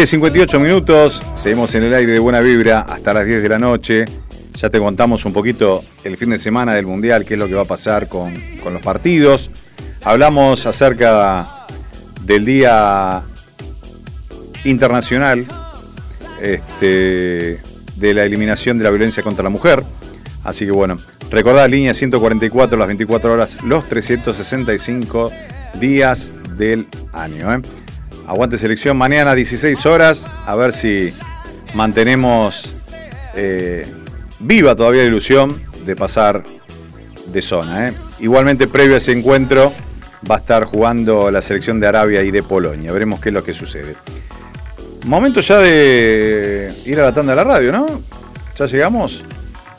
[0.00, 1.22] 20, 58 minutos.
[1.34, 4.06] Seguimos en el aire de buena vibra hasta las 10 de la noche.
[4.54, 7.54] Ya te contamos un poquito el fin de semana del Mundial, qué es lo que
[7.54, 8.32] va a pasar con,
[8.62, 9.50] con los partidos.
[10.02, 11.46] Hablamos acerca
[12.22, 13.20] del Día
[14.64, 15.46] Internacional
[16.40, 17.60] este,
[17.96, 19.84] de la eliminación de la violencia contra la mujer.
[20.44, 20.96] Así que bueno,
[21.30, 25.30] recordad línea 144 las 24 horas, los 365
[25.78, 27.52] días del año.
[27.52, 27.60] ¿eh?
[28.30, 31.12] Aguante selección mañana 16 horas, a ver si
[31.74, 32.86] mantenemos
[33.34, 33.84] eh,
[34.38, 36.44] viva todavía la ilusión de pasar
[37.26, 37.88] de zona.
[37.88, 37.92] ¿eh?
[38.20, 39.72] Igualmente previo a ese encuentro
[40.30, 42.92] va a estar jugando la selección de Arabia y de Polonia.
[42.92, 43.96] Veremos qué es lo que sucede.
[45.06, 48.00] Momento ya de ir a la tanda de la radio, ¿no?
[48.56, 49.24] ¿Ya llegamos?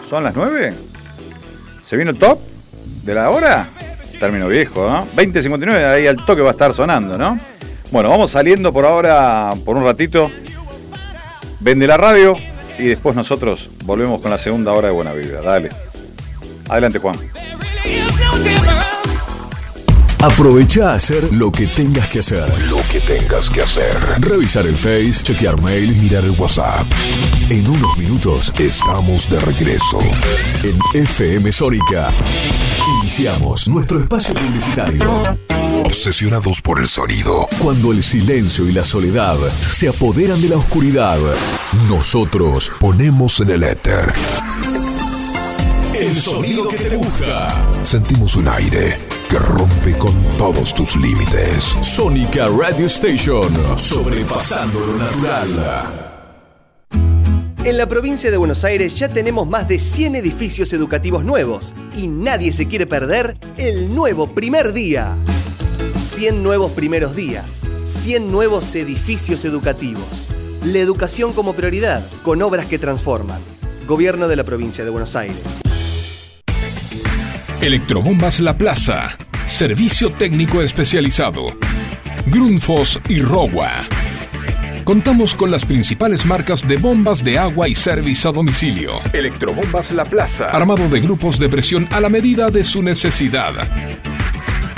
[0.09, 0.73] ¿Son las 9?
[1.81, 2.37] ¿Se vino el top
[3.03, 3.65] de la hora?
[4.19, 5.07] Término viejo, ¿no?
[5.15, 7.37] 20.59, ahí al toque va a estar sonando, ¿no?
[7.91, 10.31] Bueno, vamos saliendo por ahora, por un ratito.
[11.59, 12.37] Vende la radio
[12.79, 15.41] y después nosotros volvemos con la segunda hora de Buena Vibra.
[15.41, 15.69] Dale.
[16.69, 17.19] Adelante, Juan.
[20.23, 22.47] Aprovecha a hacer lo que tengas que hacer.
[22.69, 23.97] Lo que tengas que hacer.
[24.19, 26.85] Revisar el Face, chequear mail, mirar el WhatsApp.
[27.49, 29.99] En unos minutos estamos de regreso.
[30.63, 32.09] En FM Sónica.
[33.01, 35.60] Iniciamos nuestro espacio publicitario.
[35.85, 37.47] Obsesionados por el sonido.
[37.59, 39.37] Cuando el silencio y la soledad
[39.71, 41.19] se apoderan de la oscuridad,
[41.89, 44.13] nosotros ponemos en el éter.
[45.93, 47.53] El sonido que te gusta.
[47.83, 48.97] Sentimos un aire
[49.29, 51.75] que rompe con todos tus límites.
[51.81, 53.49] Sónica Radio Station.
[53.77, 56.11] Sobrepasando lo natural.
[57.63, 62.07] En la provincia de Buenos Aires ya tenemos más de 100 edificios educativos nuevos y
[62.07, 65.15] nadie se quiere perder el nuevo primer día.
[66.01, 70.05] 100 nuevos primeros días, 100 nuevos edificios educativos.
[70.65, 73.41] La educación como prioridad, con obras que transforman.
[73.87, 75.37] Gobierno de la provincia de Buenos Aires.
[77.61, 79.17] Electrobombas La Plaza.
[79.45, 81.47] Servicio técnico especializado.
[82.25, 83.83] Grundfos y Rowa.
[84.83, 88.99] Contamos con las principales marcas de bombas de agua y servicio a domicilio.
[89.13, 90.45] Electrobombas La Plaza.
[90.45, 93.53] Armado de grupos de presión a la medida de su necesidad.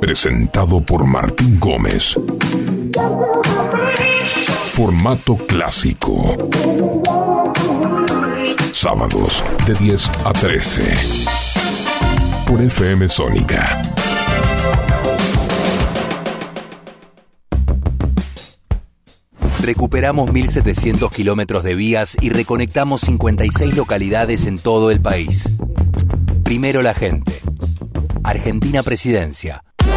[0.00, 2.16] Presentado por Martín Gómez.
[4.72, 6.36] Formato clásico.
[8.72, 10.82] Sábados de 10 a 13.
[12.46, 13.82] Por FM Sónica.
[19.60, 25.50] Recuperamos 1.700 kilómetros de vías y reconectamos 56 localidades en todo el país.
[26.42, 27.40] Primero la gente.
[28.24, 29.62] Argentina Presidencia.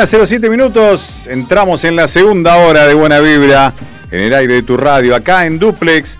[0.00, 3.74] 21 a 07 minutos, entramos en la segunda hora de Buena Vibra
[4.10, 6.18] en el aire de tu radio, acá en Duplex,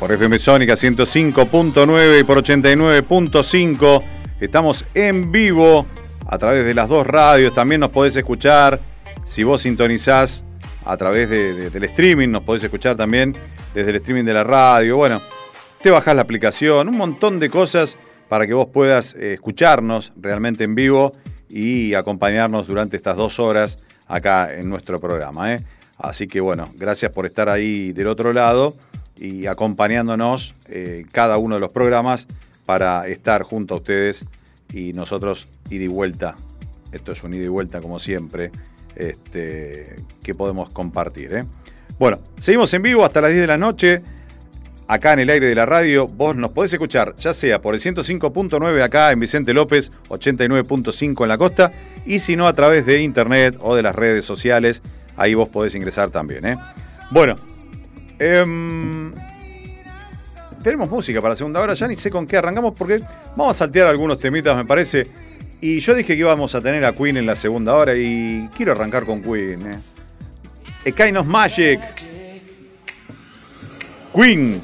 [0.00, 4.04] por FM Sónica 105.9 y por 89.5.
[4.40, 5.86] Estamos en vivo
[6.26, 8.80] a través de las dos radios, también nos podés escuchar
[9.24, 10.44] si vos sintonizás
[10.84, 13.36] a través de- de- del streaming, nos podés escuchar también
[13.74, 14.96] desde el streaming de la radio.
[14.96, 15.22] Bueno,
[15.82, 17.96] te bajás la aplicación, un montón de cosas
[18.28, 21.12] para que vos puedas eh, escucharnos realmente en vivo
[21.54, 23.78] y acompañarnos durante estas dos horas
[24.08, 25.54] acá en nuestro programa.
[25.54, 25.60] ¿eh?
[25.98, 28.74] Así que bueno, gracias por estar ahí del otro lado
[29.14, 32.26] y acompañándonos eh, cada uno de los programas
[32.66, 34.24] para estar junto a ustedes
[34.72, 36.34] y nosotros ida y vuelta.
[36.90, 38.50] Esto es un ida y vuelta como siempre,
[38.96, 39.94] este,
[40.24, 41.34] que podemos compartir.
[41.34, 41.44] ¿eh?
[42.00, 44.02] Bueno, seguimos en vivo hasta las 10 de la noche
[44.88, 46.06] acá en el aire de la radio.
[46.06, 51.28] Vos nos podés escuchar, ya sea por el 105.9 acá en Vicente López, 89.5 en
[51.28, 51.72] la costa,
[52.06, 54.82] y si no a través de internet o de las redes sociales,
[55.16, 56.46] ahí vos podés ingresar también.
[56.46, 56.56] ¿eh?
[57.10, 57.36] Bueno,
[58.18, 59.12] em,
[60.62, 63.00] tenemos música para la segunda hora, ya ni sé con qué arrancamos porque
[63.36, 65.06] vamos a saltear algunos temitas, me parece.
[65.60, 68.72] Y yo dije que íbamos a tener a Queen en la segunda hora y quiero
[68.72, 69.72] arrancar con Queen.
[69.72, 71.14] ¿eh?
[71.16, 71.80] A Magic.
[74.14, 74.62] Queen.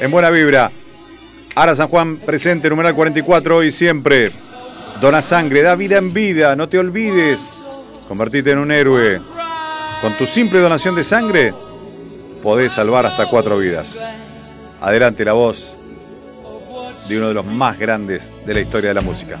[0.00, 0.70] En buena vibra.
[1.56, 4.30] Ara San Juan presente, numeral 44 hoy siempre.
[5.00, 7.60] Dona sangre, da vida en vida, no te olvides.
[8.06, 9.20] Convertite en un héroe.
[10.00, 11.54] Con tu simple donación de sangre
[12.42, 14.00] podés salvar hasta cuatro vidas.
[14.80, 15.76] Adelante la voz
[17.08, 19.40] de uno de los más grandes de la historia de la música.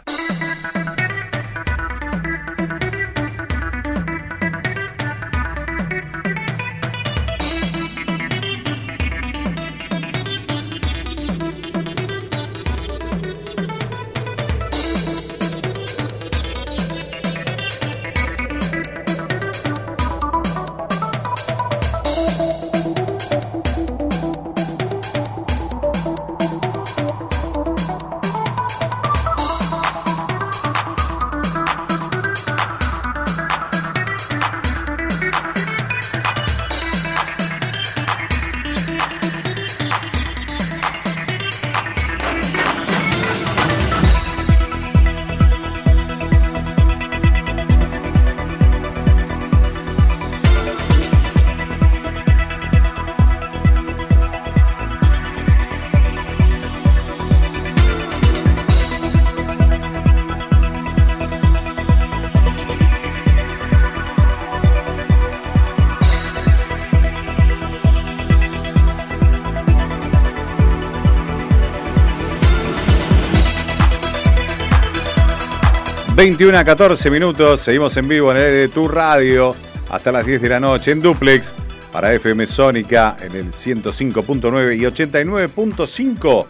[76.21, 79.55] 21 a 14 minutos, seguimos en vivo en el de tu radio
[79.89, 81.51] hasta las 10 de la noche en Duplex
[81.91, 86.45] para FM Sónica en el 105.9 y 89.5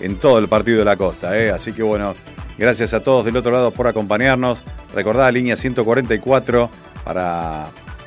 [0.00, 1.38] en todo el partido de la costa.
[1.38, 1.52] ¿eh?
[1.52, 2.14] Así que bueno,
[2.58, 4.64] gracias a todos del otro lado por acompañarnos.
[4.92, 6.68] Recordad línea 144
[7.04, 7.66] para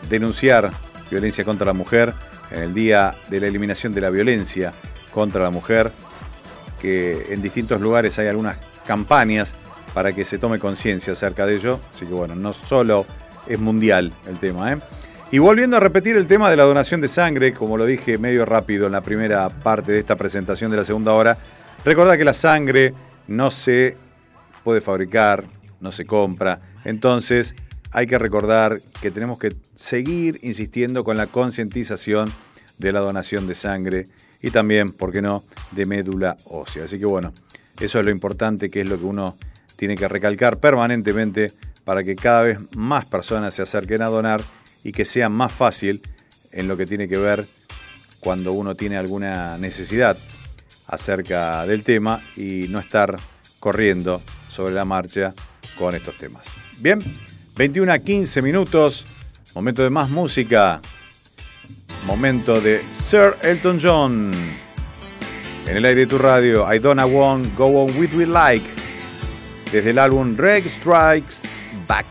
[0.10, 0.70] denunciar
[1.10, 2.14] violencia contra la mujer
[2.52, 4.74] en el día de la eliminación de la violencia
[5.14, 5.94] contra la mujer,
[6.82, 9.56] que en distintos lugares hay algunas campañas
[9.96, 11.80] para que se tome conciencia acerca de ello.
[11.90, 13.06] Así que bueno, no solo
[13.48, 14.74] es mundial el tema.
[14.74, 14.78] ¿eh?
[15.32, 18.44] Y volviendo a repetir el tema de la donación de sangre, como lo dije medio
[18.44, 21.38] rápido en la primera parte de esta presentación de la segunda hora,
[21.86, 22.94] recordad que la sangre
[23.30, 23.96] no se
[24.66, 25.46] puede fabricar,
[25.80, 26.60] no se compra.
[26.84, 27.56] Entonces
[27.92, 32.34] hay que recordar que tenemos que seguir insistiendo con la concientización
[32.80, 34.08] de la donación de sangre
[34.42, 36.84] y también, ¿por qué no?, de médula ósea.
[36.84, 37.34] Así que bueno,
[37.80, 39.38] eso es lo importante, que es lo que uno
[39.76, 41.52] tiene que recalcar permanentemente
[41.84, 44.42] para que cada vez más personas se acerquen a donar
[44.84, 46.02] y que sea más fácil
[46.52, 47.46] en lo que tiene que ver
[48.20, 50.18] cuando uno tiene alguna necesidad
[50.88, 53.18] acerca del tema y no estar
[53.60, 55.34] corriendo sobre la marcha
[55.78, 56.46] con estos temas.
[56.78, 57.02] Bien,
[57.56, 59.06] 21 a 15 minutos,
[59.54, 60.82] momento de más música,
[62.06, 64.32] momento de Sir Elton John.
[65.68, 68.66] En el aire de tu radio, I don't want go on with we like,
[69.72, 71.48] desde el álbum Reg Strikes
[71.88, 72.06] Back.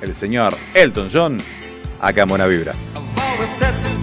[0.00, 1.38] El señor Elton John,
[2.00, 2.74] acá en Buena Vibra.
[3.34, 3.94] always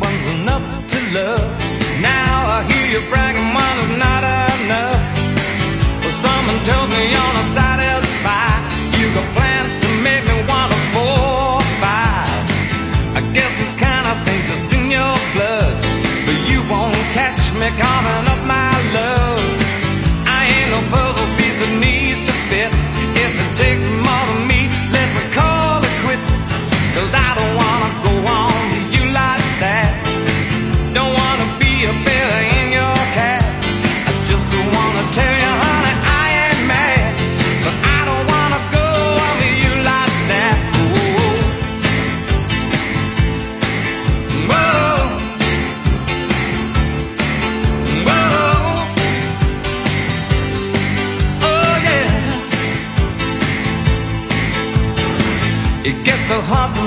[56.32, 56.81] so hard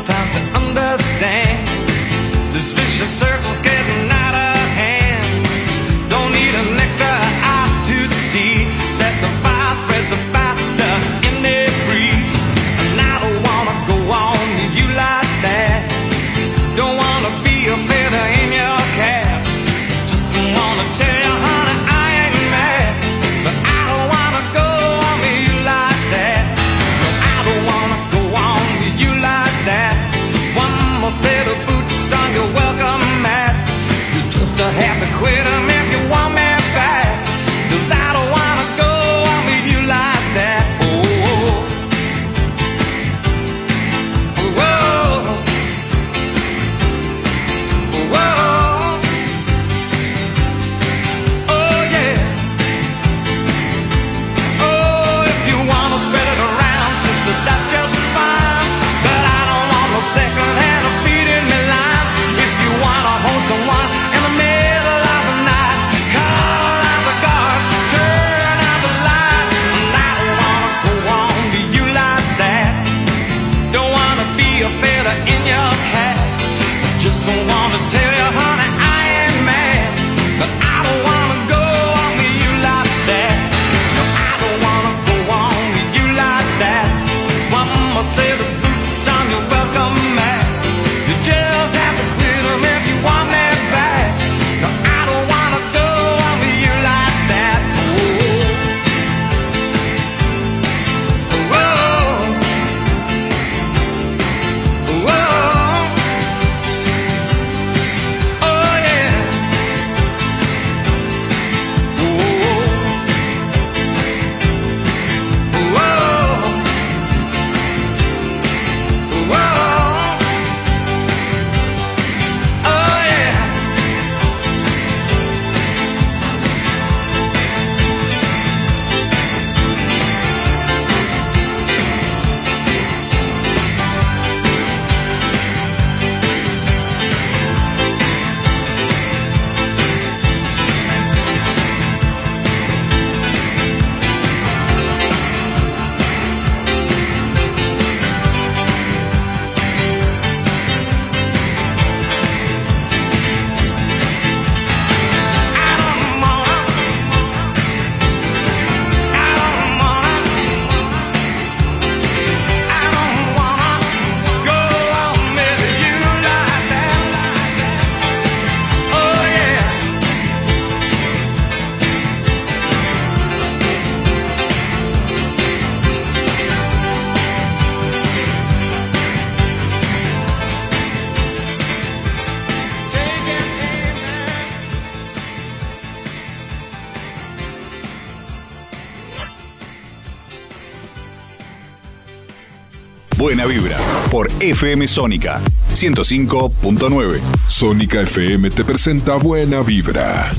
[193.44, 193.78] buena vibra,
[194.10, 195.40] por FM Sónica
[195.74, 197.20] 105.9.
[197.48, 200.32] Sónica FM te presenta Buena Vibra.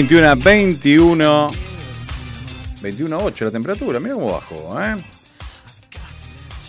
[0.00, 1.50] 21 a 21.
[2.80, 4.96] 21 a 8 la temperatura, mira cómo bajó, ¿eh?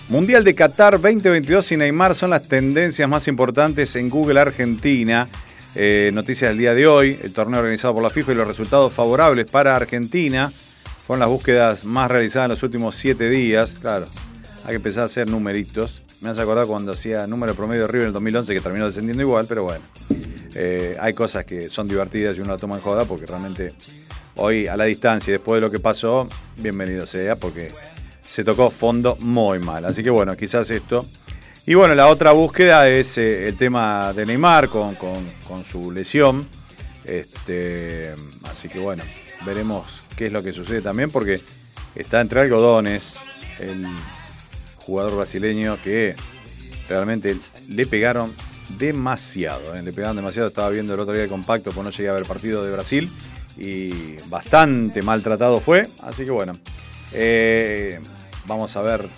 [0.09, 5.29] Mundial de Qatar 2022 y Neymar son las tendencias más importantes en Google Argentina.
[5.75, 8.91] Eh, noticias del día de hoy, el torneo organizado por la FIFA y los resultados
[8.91, 10.51] favorables para Argentina.
[11.07, 13.79] Fueron las búsquedas más realizadas en los últimos siete días.
[13.79, 14.07] Claro,
[14.65, 16.03] hay que empezar a hacer numeritos.
[16.19, 19.23] Me hace acordar cuando hacía número promedio de River en el 2011 que terminó descendiendo
[19.23, 19.85] igual, pero bueno.
[20.55, 23.73] Eh, hay cosas que son divertidas y uno la toma en joda porque realmente
[24.35, 27.71] hoy a la distancia y después de lo que pasó, bienvenido sea porque
[28.27, 29.85] se tocó fondo muy mal.
[29.85, 31.05] Así que bueno, quizás esto.
[31.65, 36.47] Y bueno, la otra búsqueda es eh, el tema de Neymar con, con- su lesión.
[37.05, 38.13] Este,
[38.51, 39.03] así que bueno,
[39.45, 41.41] veremos qué es lo que sucede también porque
[41.95, 43.17] está entre algodones
[43.59, 43.85] el
[44.77, 46.15] jugador brasileño que
[46.87, 47.37] realmente
[47.67, 48.33] le pegaron
[48.77, 49.75] demasiado.
[49.75, 49.81] ¿eh?
[49.81, 50.47] Le pegaron demasiado.
[50.47, 53.09] Estaba viendo el otro día el compacto, pues no llegué a ver partido de Brasil
[53.57, 55.87] y bastante maltratado fue.
[56.01, 56.57] Así que bueno,
[57.13, 57.99] eh,
[58.45, 59.09] vamos a ver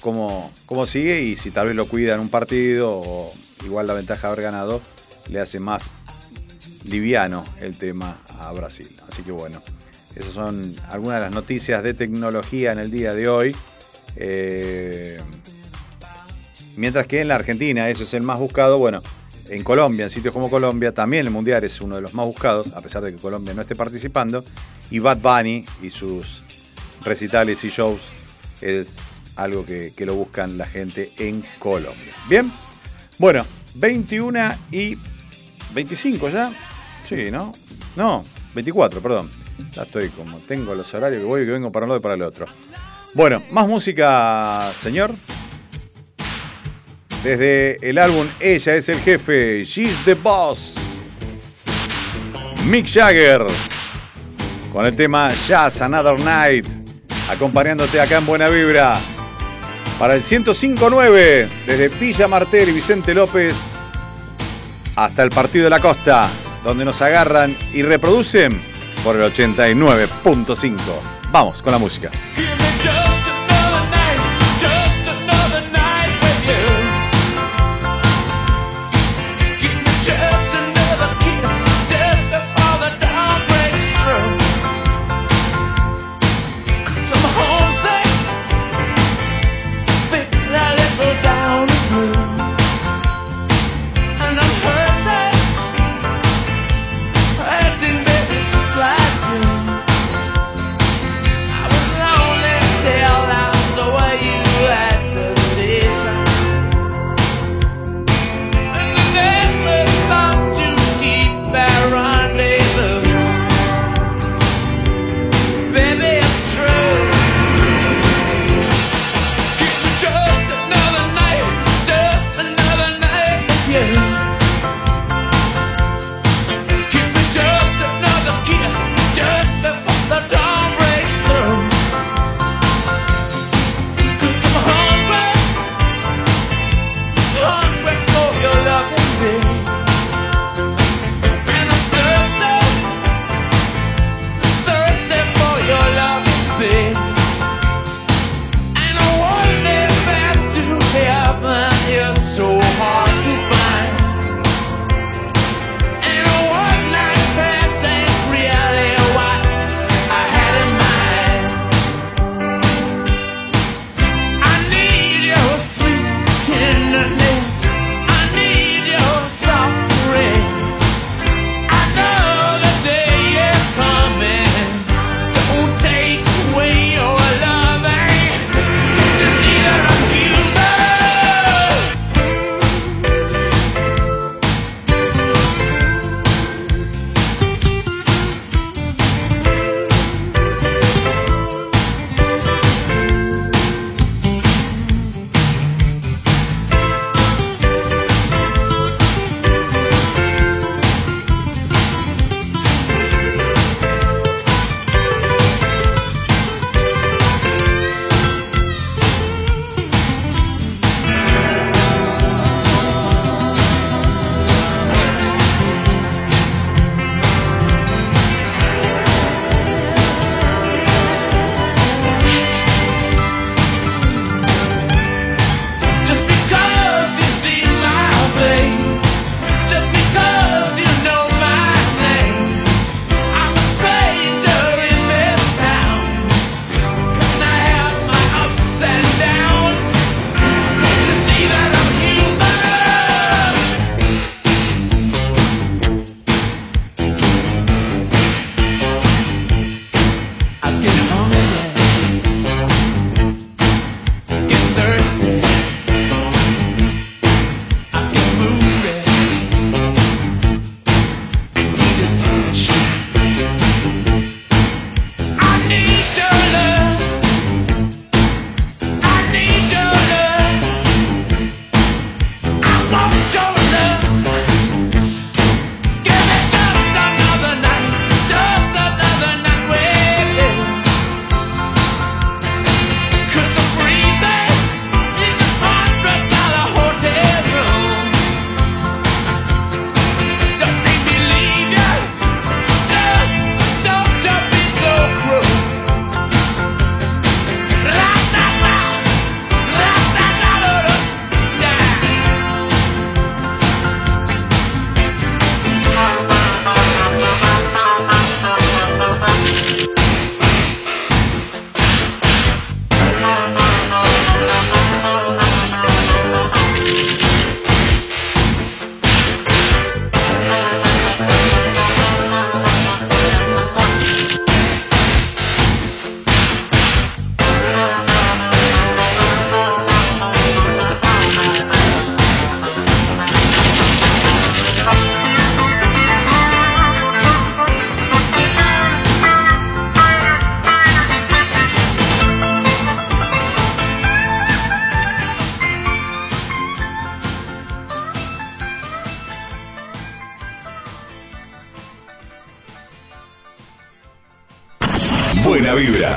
[0.00, 3.32] cómo, cómo sigue y si tal vez lo cuida en un partido o
[3.64, 4.80] igual la ventaja de haber ganado
[5.28, 5.90] le hace más
[6.84, 8.88] liviano el tema a Brasil.
[9.08, 9.62] Así que bueno,
[10.14, 13.56] esas son algunas de las noticias de tecnología en el día de hoy.
[14.16, 15.20] Eh,
[16.76, 19.02] mientras que en la Argentina, ese es el más buscado, bueno,
[19.48, 22.72] en Colombia, en sitios como Colombia, también el Mundial es uno de los más buscados,
[22.74, 24.44] a pesar de que Colombia no esté participando,
[24.90, 26.42] y Bad Bunny y sus
[27.02, 28.00] recitales y shows
[28.60, 28.86] es
[29.36, 32.12] algo que, que lo buscan la gente en Colombia.
[32.28, 32.52] Bien,
[33.18, 33.44] bueno,
[33.74, 34.96] 21 y
[35.74, 36.52] 25 ya.
[37.08, 37.54] Sí, ¿no?
[37.94, 38.24] No,
[38.54, 39.30] 24, perdón.
[39.72, 42.02] Ya estoy como, tengo los horarios que voy y que vengo para un lado y
[42.02, 42.46] para el otro.
[43.14, 45.14] Bueno, más música, señor.
[47.26, 50.76] Desde el álbum Ella es el jefe, She's the Boss.
[52.66, 53.44] Mick Jagger.
[54.72, 56.66] Con el tema Jazz Another Night.
[57.28, 58.96] Acompañándote acá en Buena Vibra.
[59.98, 63.56] Para el 105.9, desde Villa Martel y Vicente López
[64.94, 66.28] hasta el Partido de la Costa,
[66.62, 68.62] donde nos agarran y reproducen
[69.02, 70.78] por el 89.5.
[71.32, 72.08] Vamos con la música.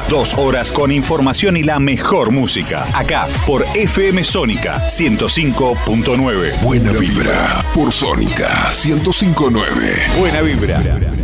[0.10, 2.84] Dos horas con información y la mejor música.
[2.98, 6.62] Acá, por FM Sónica 105.9.
[6.64, 9.98] Buena Vibra por Sónica 1059.
[10.18, 11.19] Buena Vibra.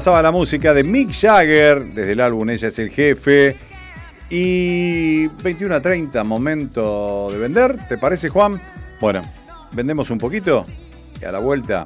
[0.00, 3.54] Pasaba la música de Mick Jagger desde el álbum Ella es el jefe.
[4.30, 7.86] Y 21 a 30, momento de vender.
[7.86, 8.58] ¿Te parece, Juan?
[8.98, 9.20] Bueno,
[9.72, 10.64] vendemos un poquito
[11.20, 11.84] y a la vuelta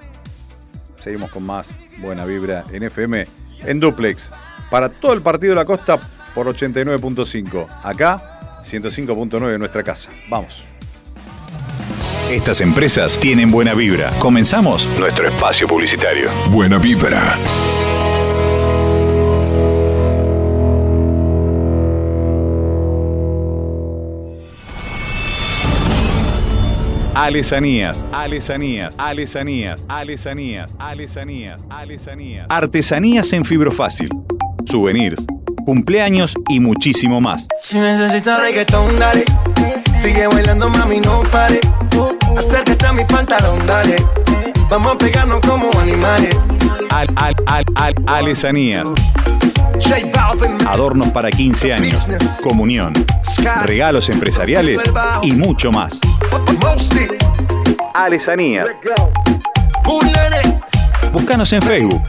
[1.00, 3.26] seguimos con más buena vibra en FM
[3.64, 4.30] en duplex
[4.70, 5.98] para todo el partido de la costa
[6.36, 7.66] por 89.5.
[7.82, 10.10] Acá 105.9 en nuestra casa.
[10.28, 10.64] Vamos.
[12.30, 14.12] Estas empresas tienen buena vibra.
[14.20, 16.30] Comenzamos nuestro espacio publicitario.
[16.52, 17.36] Buena Vibra.
[27.14, 32.46] Alesanías, alesanías, alesanías, alesanías, alesanías, alesanías.
[32.48, 34.08] Artesanías en fibrofácil.
[34.64, 35.24] Souvenirs,
[35.64, 37.46] cumpleaños y muchísimo más.
[37.62, 39.24] Si necesitas reggaetón, dale.
[39.96, 41.60] Sigue bailando, mami, no pare.
[42.36, 43.94] Acércate a mi pantalón, dale.
[44.68, 46.36] Vamos a pegarnos como animales.
[46.90, 48.88] Al, al, al, al, alesanías.
[50.66, 52.06] Adornos para 15 años,
[52.42, 52.92] comunión,
[53.62, 54.82] regalos empresariales
[55.22, 56.00] y mucho más.
[60.02, 60.60] Nene.
[61.12, 62.02] Búscanos en Facebook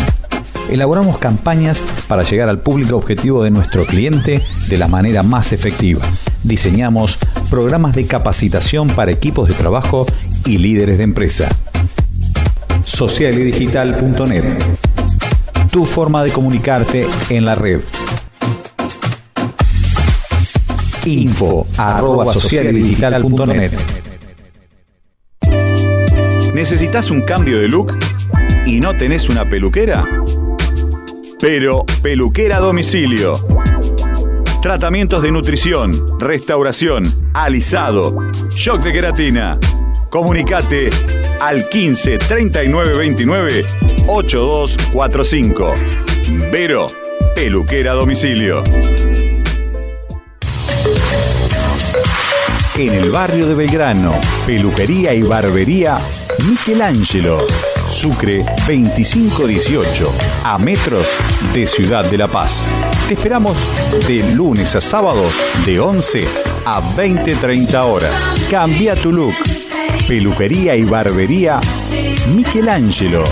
[0.70, 4.40] Elaboramos campañas para llegar al público objetivo de nuestro cliente
[4.70, 6.06] de la manera más efectiva.
[6.44, 7.18] Diseñamos
[7.50, 10.06] programas de capacitación para equipos de trabajo
[10.46, 11.50] y líderes de empresa.
[12.86, 14.87] Socialidigital.net
[15.68, 17.82] tu forma de comunicarte en la red.
[21.06, 23.72] Info arroba socialdigital.net
[26.54, 27.98] ¿Necesitas un cambio de look
[28.66, 30.06] y no tenés una peluquera?
[31.40, 33.36] Pero Peluquera a Domicilio.
[34.62, 39.60] Tratamientos de nutrición, restauración, alisado, shock de queratina.
[40.10, 40.90] Comunicate
[41.40, 43.66] al 15 39 29
[44.08, 45.74] 8245.
[46.52, 46.88] Vero,
[47.36, 48.64] peluquera a domicilio.
[52.76, 54.14] En el barrio de Belgrano,
[54.46, 55.98] peluquería y barbería
[56.48, 57.46] Michelangelo.
[57.90, 61.08] Sucre 2518, a metros
[61.54, 62.64] de Ciudad de La Paz.
[63.08, 63.58] Te esperamos
[64.08, 65.24] de lunes a sábado
[65.66, 66.28] de 11
[66.66, 68.14] a 20-30 horas.
[68.52, 69.67] Cambia tu look.
[70.08, 71.60] Peluquería y barbería
[72.34, 73.26] Michelangelo.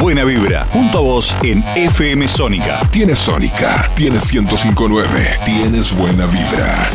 [0.00, 2.80] Buena vibra, junto a vos en FM Sónica.
[2.90, 6.88] Tienes Sónica, tienes 1059, tienes buena vibra.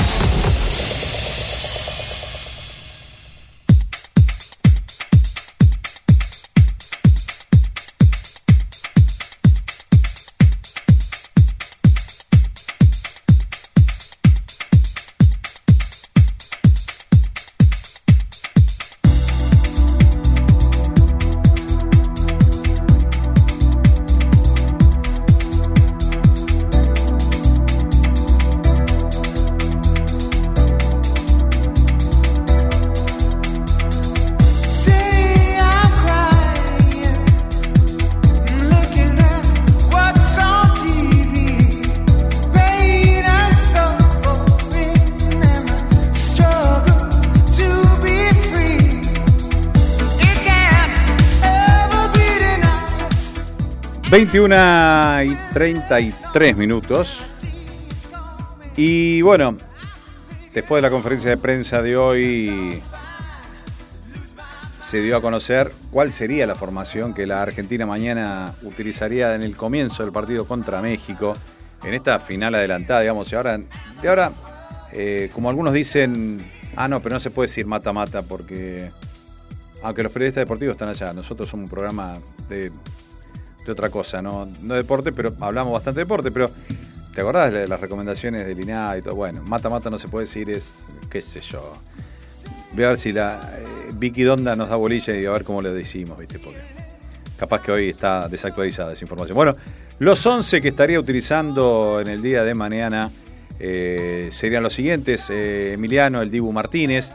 [54.17, 57.21] 21 y 33 minutos.
[58.77, 59.57] Y bueno,
[60.53, 62.81] después de la conferencia de prensa de hoy,
[64.79, 69.57] se dio a conocer cuál sería la formación que la Argentina mañana utilizaría en el
[69.57, 71.33] comienzo del partido contra México,
[71.83, 73.29] en esta final adelantada, digamos.
[73.33, 73.59] Y ahora,
[74.01, 74.31] y ahora
[74.93, 76.41] eh, como algunos dicen,
[76.77, 78.91] ah, no, pero no se puede decir mata-mata porque,
[79.83, 82.17] aunque los periodistas deportivos están allá, nosotros somos un programa
[82.47, 82.71] de,
[83.65, 84.47] de otra cosa, ¿no?
[84.61, 86.51] no deporte, pero hablamos bastante de deporte, pero
[87.13, 89.15] ¿te acordás de las recomendaciones del INAH y todo?
[89.15, 91.73] Bueno, mata-mata no se puede decir, es, qué sé yo.
[92.73, 95.61] Voy a ver si la eh, Vicky Donda nos da bolilla y a ver cómo
[95.61, 96.39] le decimos, ¿viste?
[96.39, 96.59] Porque
[97.37, 99.35] capaz que hoy está desactualizada esa información.
[99.35, 99.55] Bueno,
[99.99, 103.11] los 11 que estaría utilizando en el día de mañana
[103.59, 107.13] eh, serían los siguientes: eh, Emiliano El Dibu Martínez,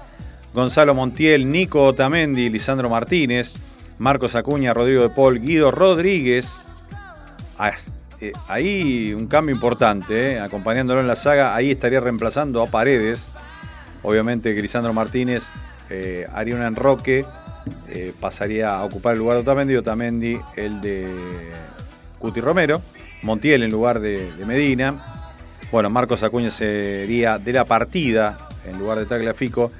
[0.54, 3.52] Gonzalo Montiel, Nico Otamendi, Lisandro Martínez,
[4.00, 6.62] Marcos Acuña, Rodrigo de Paul, Guido Rodríguez.
[7.58, 7.72] Ah,
[8.22, 11.54] eh, ahí un cambio importante, eh, acompañándolo en la saga.
[11.54, 13.30] Ahí estaría reemplazando a Paredes.
[14.02, 15.50] Obviamente que Lisandro Martínez
[15.90, 17.26] eh, haría un enroque,
[17.90, 21.06] eh, pasaría a ocupar el lugar de Otamendi, Otamendi el de
[22.18, 22.80] Cuti Romero,
[23.20, 25.28] Montiel en lugar de, de Medina.
[25.70, 29.70] Bueno, Marcos Acuña sería de la partida en lugar de Tagliafico.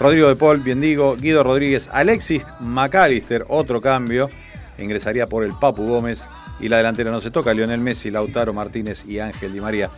[0.00, 4.30] Rodrigo de Paul, bien digo, Guido Rodríguez, Alexis McAllister, otro cambio,
[4.78, 6.24] ingresaría por el Papu Gómez
[6.58, 9.90] y la delantera no se toca, Lionel Messi, Lautaro Martínez y Ángel Di María.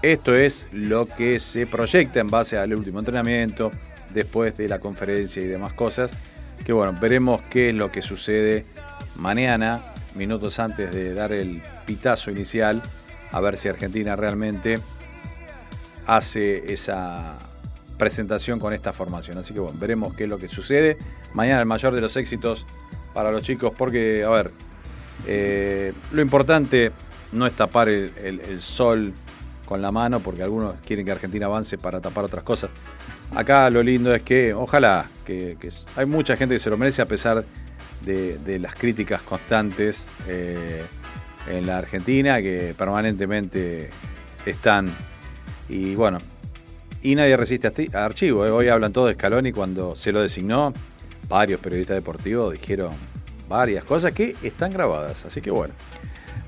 [0.00, 3.72] Esto es lo que se proyecta en base al último entrenamiento,
[4.14, 6.12] después de la conferencia y demás cosas.
[6.64, 8.64] Que bueno, veremos qué es lo que sucede
[9.16, 12.80] mañana, minutos antes de dar el pitazo inicial,
[13.32, 14.78] a ver si Argentina realmente
[16.06, 17.36] hace esa
[17.98, 19.38] presentación con esta formación.
[19.38, 20.96] Así que bueno, veremos qué es lo que sucede.
[21.34, 22.64] Mañana el mayor de los éxitos
[23.12, 24.50] para los chicos, porque, a ver,
[25.26, 26.92] eh, lo importante
[27.32, 29.12] no es tapar el, sol
[29.66, 32.70] con la mano, porque algunos quieren que Argentina avance para tapar otras cosas.
[33.34, 35.56] Acá lo lindo es que, ojalá, que,
[35.96, 37.44] hay mucha gente que se lo merece a pesar
[38.02, 40.82] de, de las críticas constantes eh,
[41.48, 43.90] en la Argentina, que permanentemente
[44.46, 44.94] están.
[45.68, 46.18] Y bueno,
[47.02, 48.46] y nadie resiste a, archivo.
[48.46, 48.50] ¿eh?
[48.50, 50.72] Hoy hablan todo de Scaloni cuando se lo designó.
[51.28, 52.92] Varios periodistas deportivos dijeron
[53.48, 55.24] varias cosas que están grabadas.
[55.24, 55.74] Así que bueno.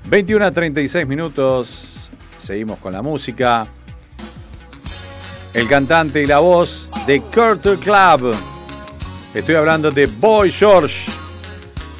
[0.07, 2.09] 21 a 36 minutos.
[2.39, 3.67] Seguimos con la música.
[5.53, 8.35] El cantante y la voz de Culture Club.
[9.33, 11.11] Estoy hablando de Boy George.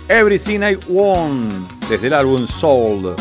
[0.07, 1.86] Everything I Want.
[1.88, 3.15] Desde el álbum Soul.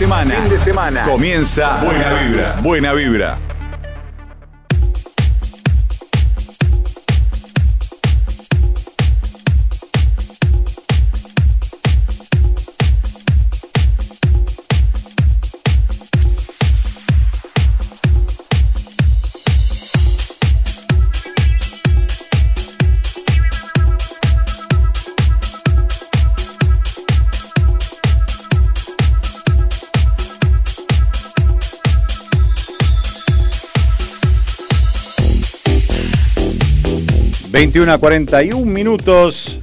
[0.00, 0.34] Semana.
[0.34, 1.02] Fin de semana.
[1.02, 2.56] Comienza Buena Vibra.
[2.62, 3.49] Buena Vibra.
[37.60, 39.60] ...21 a 41 minutos...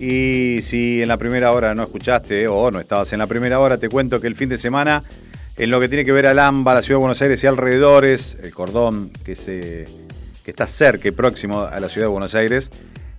[0.00, 2.48] ...y si en la primera hora no escuchaste...
[2.48, 3.76] ...o no estabas en la primera hora...
[3.76, 5.04] ...te cuento que el fin de semana...
[5.58, 8.38] ...en lo que tiene que ver al AMBA, la Ciudad de Buenos Aires y alrededores...
[8.42, 9.84] ...el cordón que, se,
[10.42, 12.70] que está cerca y próximo a la Ciudad de Buenos Aires...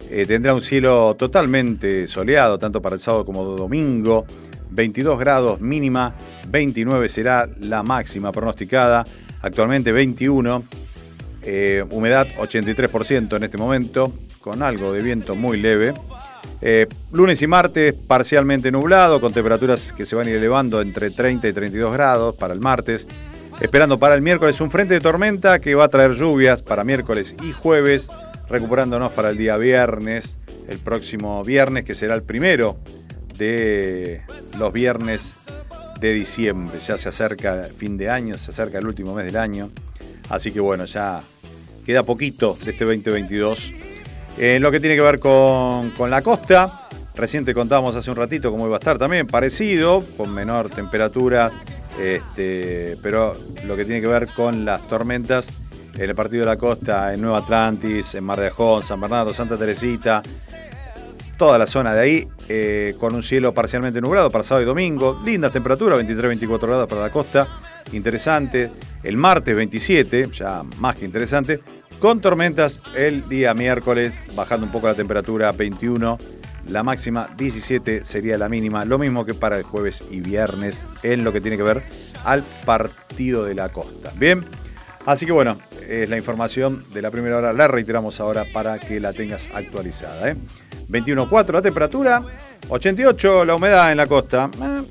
[0.10, 2.58] eh, tendrá un cielo totalmente soleado...
[2.58, 4.26] ...tanto para el sábado como domingo...
[4.72, 6.16] 22 grados mínima...
[6.50, 9.06] ...29 será la máxima pronosticada...
[9.44, 10.64] ...actualmente 21...
[11.44, 15.94] Eh, humedad 83% en este momento, con algo de viento muy leve.
[16.62, 21.10] Eh, lunes y martes parcialmente nublado, con temperaturas que se van a ir elevando entre
[21.10, 23.08] 30 y 32 grados para el martes.
[23.62, 27.36] Esperando para el miércoles un frente de tormenta que va a traer lluvias para miércoles
[27.44, 28.08] y jueves,
[28.50, 30.38] recuperándonos para el día viernes,
[30.68, 32.78] el próximo viernes, que será el primero
[33.38, 34.22] de
[34.58, 35.36] los viernes
[36.00, 36.80] de diciembre.
[36.80, 39.70] Ya se acerca fin de año, se acerca el último mes del año.
[40.30, 41.22] Así que bueno, ya
[41.86, 43.74] queda poquito de este 2022.
[44.38, 48.16] En lo que tiene que ver con, con la costa, recién te contábamos hace un
[48.16, 51.52] ratito cómo iba a estar también, parecido, con menor temperatura,
[52.00, 53.34] este, pero
[53.66, 55.48] lo que tiene que ver con las tormentas
[55.96, 59.34] en el partido de la costa, en Nueva Atlantis, en Mar de Ajón, San Bernardo,
[59.34, 60.22] Santa Teresita,
[61.38, 65.22] toda la zona de ahí, eh, con un cielo parcialmente nublado para sábado y domingo.
[65.26, 67.48] Lindas temperaturas, 23-24 grados para la costa.
[67.94, 68.70] Interesante.
[69.04, 71.60] El martes 27, ya más que interesante.
[72.00, 76.18] Con tormentas el día miércoles, bajando un poco la temperatura, 21.
[76.68, 78.86] La máxima 17 sería la mínima.
[78.86, 81.84] Lo mismo que para el jueves y viernes en lo que tiene que ver
[82.24, 84.14] al partido de la costa.
[84.16, 84.46] Bien.
[85.06, 85.58] Así que bueno,
[85.88, 87.54] es la información de la primera hora.
[87.54, 90.30] La reiteramos ahora para que la tengas actualizada.
[90.30, 90.36] ¿eh?
[90.90, 92.24] 21.4 la temperatura,
[92.68, 94.52] 88 la humedad en la costa.
[94.62, 94.82] Eh,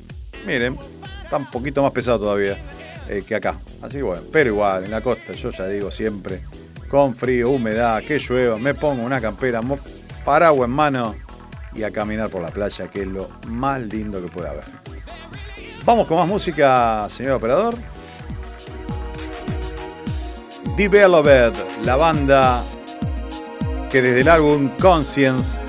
[0.47, 0.77] miren,
[1.23, 2.59] está un poquito más pesado todavía
[3.09, 3.59] eh, que acá.
[3.82, 6.43] Así bueno, pero igual, en la costa, yo ya digo siempre,
[6.89, 9.60] con frío, humedad, que llueva, me pongo una campera,
[10.24, 11.14] paraguas en mano
[11.74, 14.64] y a caminar por la playa, que es lo más lindo que puede haber.
[15.85, 17.74] Vamos con más música, señor operador.
[20.76, 22.62] Developed, la banda
[23.90, 25.64] que desde el álbum Conscience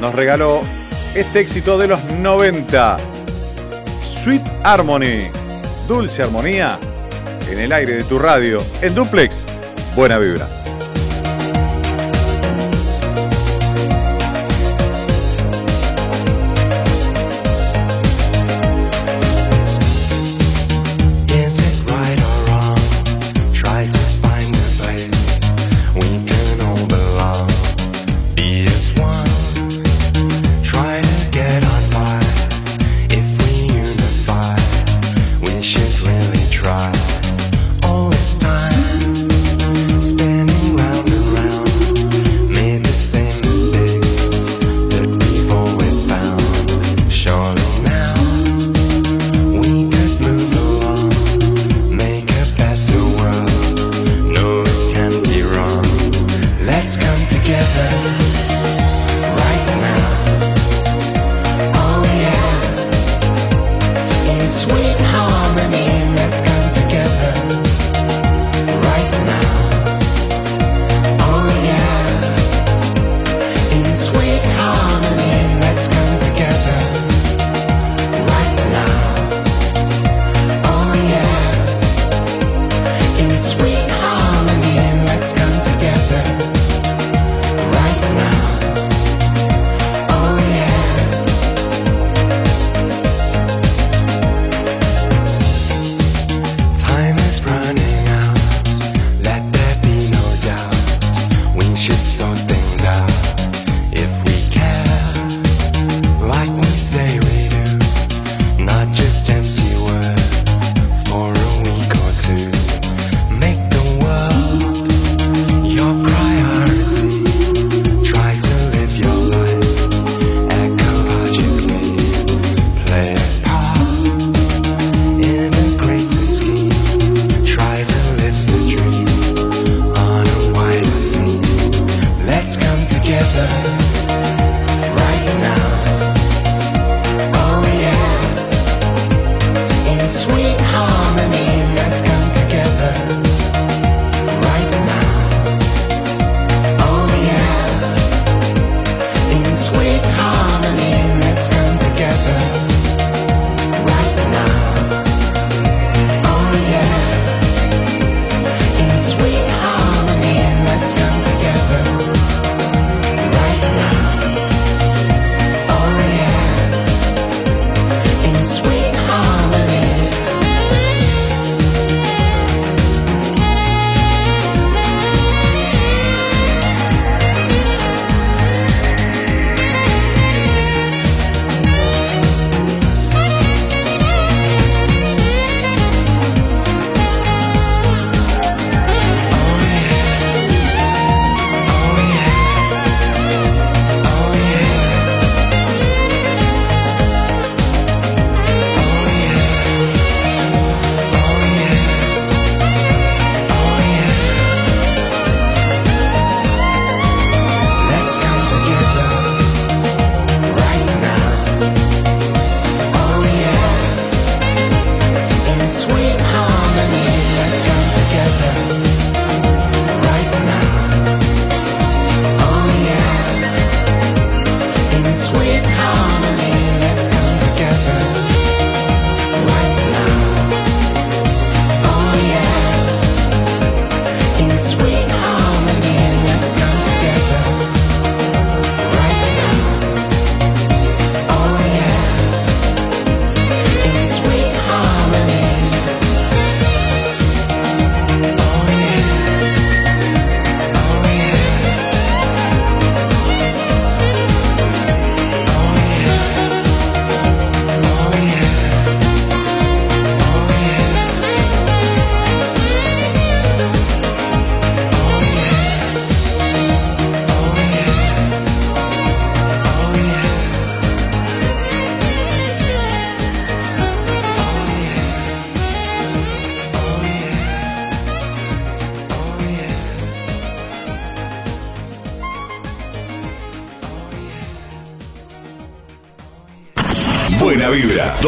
[0.00, 0.60] nos regaló
[1.14, 2.96] este éxito de los 90.
[4.22, 5.30] Sweet Harmony,
[5.86, 6.78] dulce armonía,
[7.50, 9.44] en el aire de tu radio, en duplex,
[9.94, 10.63] buena vibra.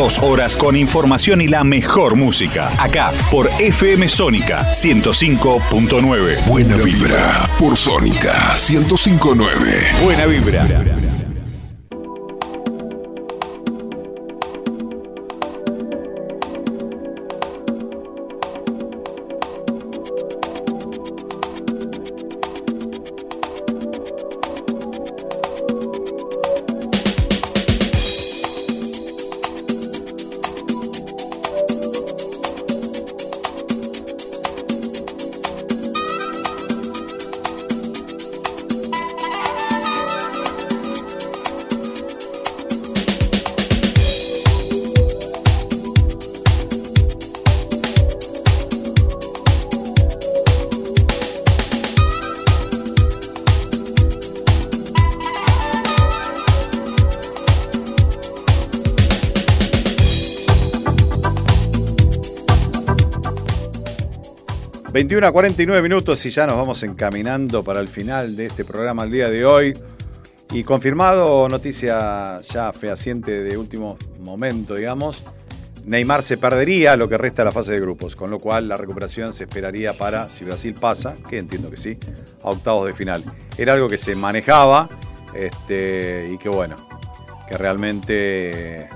[0.07, 2.71] Dos horas con información y la mejor música.
[2.79, 6.47] Acá por FM Sónica 105.9.
[6.47, 10.05] Buena vibra por Sónica 105.9.
[10.05, 11.06] Buena vibra.
[65.07, 69.05] 21 a 49 minutos y ya nos vamos encaminando para el final de este programa
[69.05, 69.73] el día de hoy.
[70.51, 75.23] Y confirmado, noticia ya fehaciente de último momento, digamos,
[75.85, 78.77] Neymar se perdería lo que resta de la fase de grupos, con lo cual la
[78.77, 81.97] recuperación se esperaría para, si Brasil pasa, que entiendo que sí,
[82.43, 83.23] a octavos de final.
[83.57, 84.89] Era algo que se manejaba
[85.37, 86.75] este, y que bueno,
[87.49, 88.89] que realmente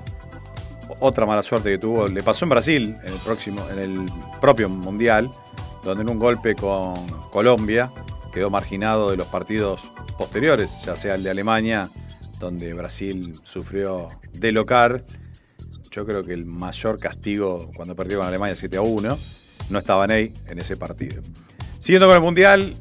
[0.99, 4.07] otra mala suerte que tuvo, le pasó en Brasil, en el, próximo, en el
[4.41, 5.31] propio Mundial,
[5.83, 7.91] donde en un golpe con Colombia
[8.33, 9.81] quedó marginado de los partidos
[10.19, 11.91] posteriores, ya sea el de Alemania,
[12.39, 15.05] donde Brasil sufrió de local.
[15.91, 19.19] Yo creo que el mayor castigo cuando perdió con Alemania 7 a 1
[19.71, 21.23] no estaba Ney en ese partido.
[21.81, 22.77] Siguiendo con el Mundial,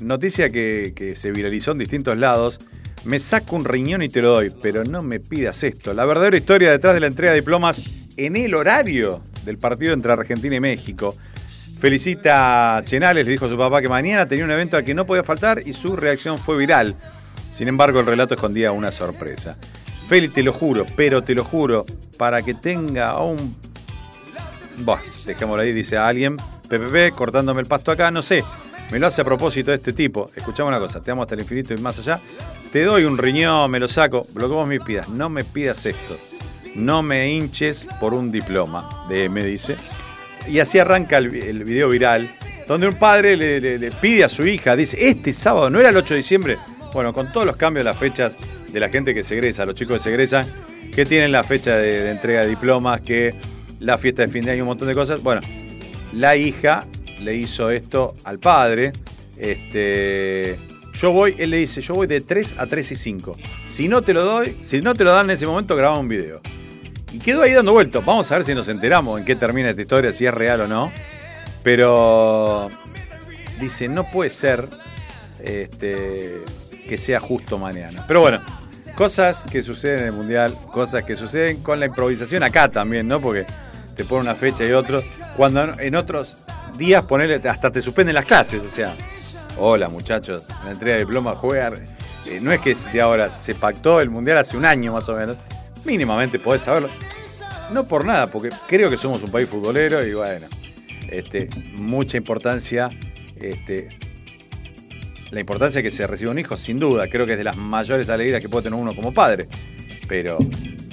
[0.00, 2.60] noticia que, que se viralizó en distintos lados.
[3.04, 5.92] Me saco un riñón y te lo doy, pero no me pidas esto.
[5.92, 7.82] La verdadera historia detrás de la entrega de diplomas
[8.16, 11.14] en el horario del partido entre Argentina y México.
[11.84, 14.94] Felicita a Chenales, le dijo a su papá que mañana tenía un evento al que
[14.94, 16.94] no podía faltar y su reacción fue viral.
[17.52, 19.58] Sin embargo, el relato escondía una sorpresa.
[20.08, 21.84] Feli, te lo juro, pero te lo juro,
[22.16, 23.54] para que tenga un...
[24.78, 26.38] Bah, dejémoslo ahí, dice alguien.
[26.38, 28.42] PPP, cortándome el pasto acá, no sé.
[28.90, 30.30] Me lo hace a propósito este tipo.
[30.34, 32.18] Escuchame una cosa, te amo hasta el infinito y más allá.
[32.72, 35.10] Te doy un riñón, me lo saco, lo que vos me pidas.
[35.10, 36.16] No me pidas esto.
[36.76, 39.76] No me hinches por un diploma, de me dice.
[40.48, 42.30] Y así arranca el, video viral,
[42.66, 46.14] donde un padre le pide a su hija, dice, este sábado, ¿no era el 8
[46.14, 46.58] de diciembre?
[46.92, 48.34] Bueno, con todos los cambios de las fechas
[48.70, 50.46] de la gente que se egresa, los chicos que se egresan,
[50.94, 53.34] que tienen la fecha de, de entrega de diplomas, que
[53.80, 55.22] la fiesta de fin de año, un montón de cosas.
[55.22, 55.40] Bueno,
[56.12, 56.86] la hija
[57.20, 58.92] le hizo esto al padre.
[59.36, 60.56] Este,
[61.00, 63.36] yo voy, él le dice, yo voy de 3 a 3 y 5.
[63.64, 66.08] Si no te lo doy, si no te lo dan en ese momento, graba un
[66.08, 66.40] video.
[67.14, 68.04] Y quedó ahí dando vueltas.
[68.04, 70.66] Vamos a ver si nos enteramos en qué termina esta historia, si es real o
[70.66, 70.90] no.
[71.62, 72.68] Pero
[73.60, 74.68] dice, no puede ser
[75.38, 76.42] este,
[76.88, 78.04] que sea justo mañana.
[78.08, 78.42] Pero bueno,
[78.96, 83.20] cosas que suceden en el Mundial, cosas que suceden con la improvisación acá también, ¿no?
[83.20, 83.46] Porque
[83.94, 85.00] te ponen una fecha y otro.
[85.36, 86.38] Cuando en otros
[86.76, 88.92] días ponerle, hasta te suspenden las clases, o sea,
[89.56, 91.74] hola muchachos, la entrega de diploma jugar.
[92.26, 95.14] eh, no es que de ahora, se pactó el Mundial hace un año más o
[95.14, 95.36] menos.
[95.84, 96.88] Mínimamente podés saberlo.
[97.72, 100.46] No por nada, porque creo que somos un país futbolero y bueno,
[101.08, 102.88] este, mucha importancia,
[103.40, 103.88] este,
[105.30, 108.08] la importancia que se reciba un hijo, sin duda, creo que es de las mayores
[108.08, 109.48] alegrías que puede tener uno como padre,
[110.06, 110.38] pero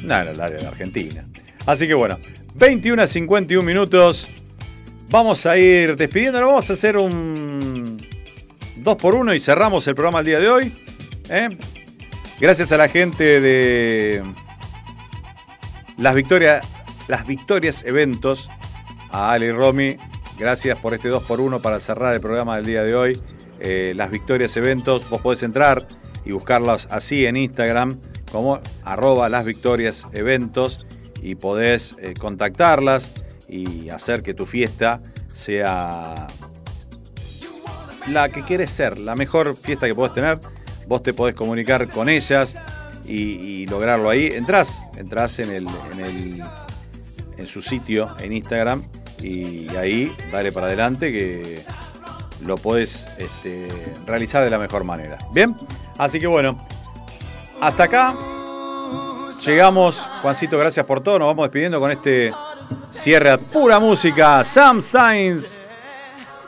[0.04, 1.26] nada, en el área de Argentina.
[1.66, 2.18] Así que bueno,
[2.56, 4.28] 21 a 51 minutos,
[5.10, 7.98] vamos a ir despidiéndonos, vamos a hacer un
[8.78, 10.74] 2 por 1 y cerramos el programa el día de hoy.
[11.30, 11.50] ¿eh?
[12.40, 14.24] Gracias a la gente de
[16.02, 16.68] las victorias,
[17.08, 18.50] las victorias eventos,
[19.12, 19.98] a Ali y Romy,
[20.38, 23.22] gracias por este 2 por 1 para cerrar el programa del día de hoy.
[23.60, 25.86] Eh, las victorias eventos, vos podés entrar
[26.26, 28.00] y buscarlas así en Instagram
[28.32, 30.88] como arroba las victorias eventos
[31.22, 33.12] y podés eh, contactarlas
[33.48, 36.16] y hacer que tu fiesta sea
[38.08, 40.40] la que quieres ser, la mejor fiesta que podés tener.
[40.88, 42.56] Vos te podés comunicar con ellas
[43.06, 44.28] y, lograrlo ahí.
[44.28, 46.44] Entrás, entrás en el, en el
[47.38, 48.84] en su sitio en Instagram
[49.20, 51.64] y ahí dale para adelante que
[52.46, 53.68] lo podés este,
[54.06, 55.18] realizar de la mejor manera.
[55.34, 55.56] Bien,
[55.98, 56.66] así que bueno,
[57.60, 58.16] hasta acá
[59.46, 60.00] llegamos.
[60.22, 61.20] Juancito, gracias por todo.
[61.20, 62.34] Nos vamos despidiendo con este
[62.92, 64.44] cierre a pura música.
[64.44, 65.66] Sam Steins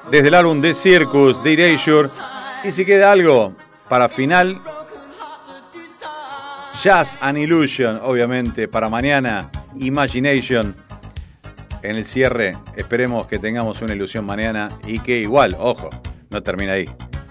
[0.10, 2.10] desde el álbum The Circus, The Erasure.
[2.64, 3.54] Y si queda algo
[3.90, 4.62] para final,
[6.82, 10.76] Jazz and Illusion, obviamente, para mañana, Imagination.
[11.82, 15.90] En el cierre, esperemos que tengamos una ilusión mañana y que igual, ojo,
[16.30, 16.90] no termina ahí.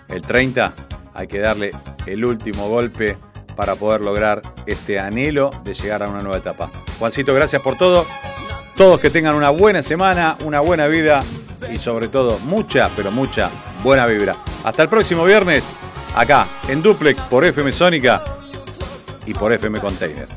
[0.08, 0.74] El 30
[1.14, 1.72] hay que darle
[2.06, 3.16] el último golpe
[3.56, 6.70] para poder lograr este anhelo de llegar a una nueva etapa.
[6.98, 8.06] Juancito, gracias por todo.
[8.76, 11.20] Todos que tengan una buena semana, una buena vida
[11.70, 13.50] y sobre todo mucha, pero mucha
[13.82, 14.36] buena vibra.
[14.64, 15.64] Hasta el próximo viernes,
[16.14, 18.22] acá en Duplex por FM Sónica
[19.26, 20.28] y por FM Container.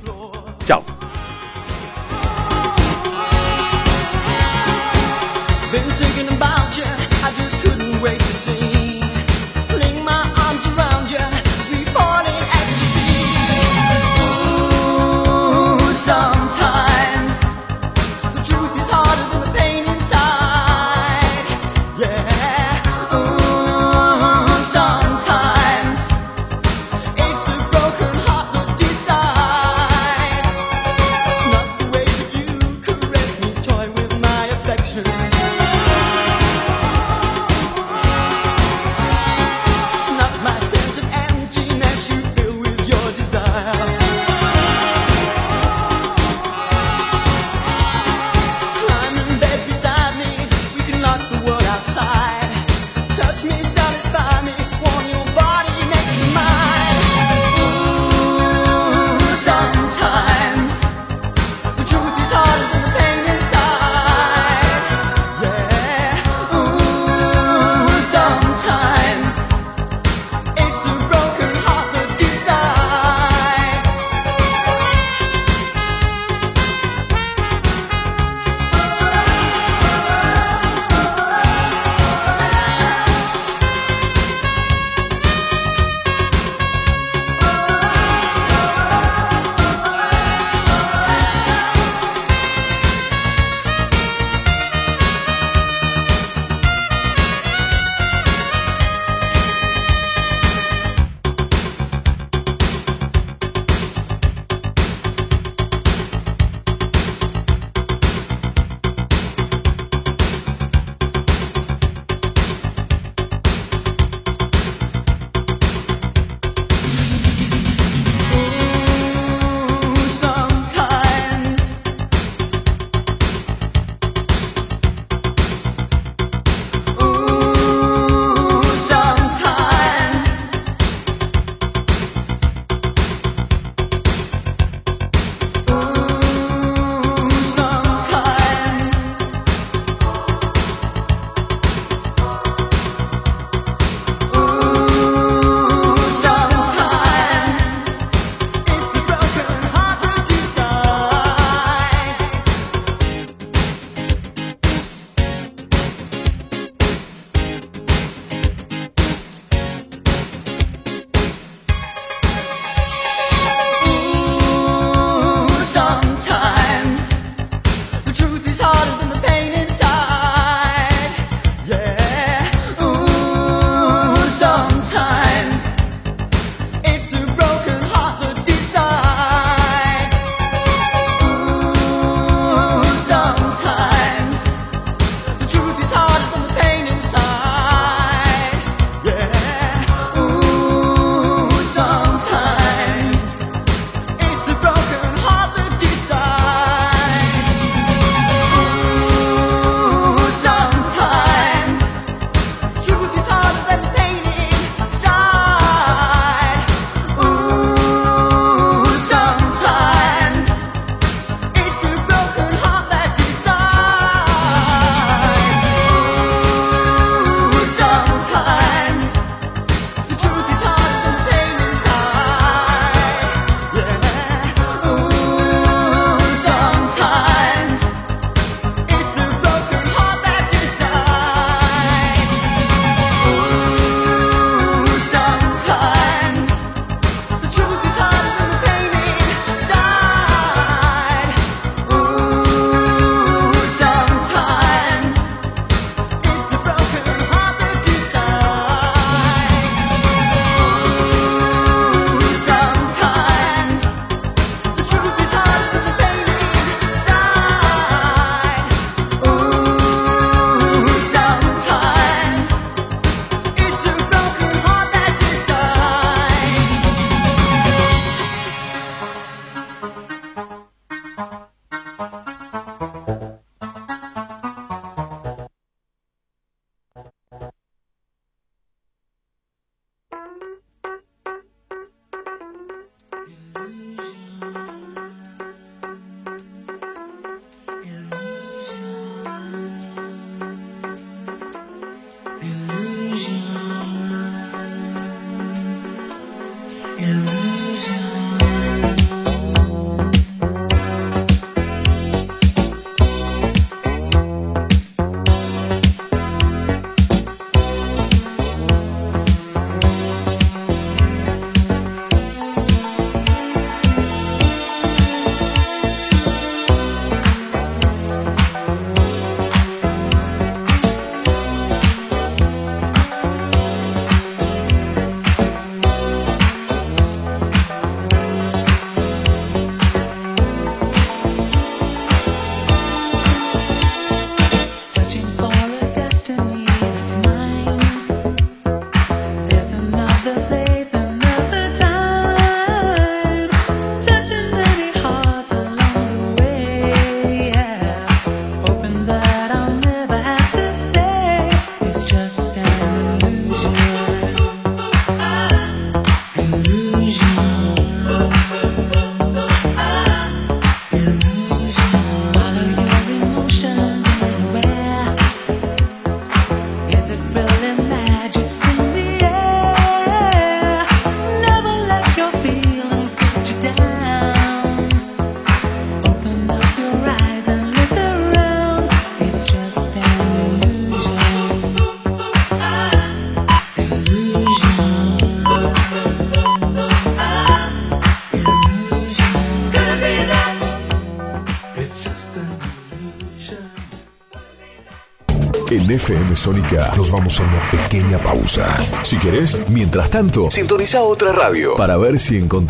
[395.96, 398.78] FM Sónica nos vamos a una pequeña pausa.
[399.02, 402.66] Si querés, mientras tanto, sintoniza otra radio para ver si encontrás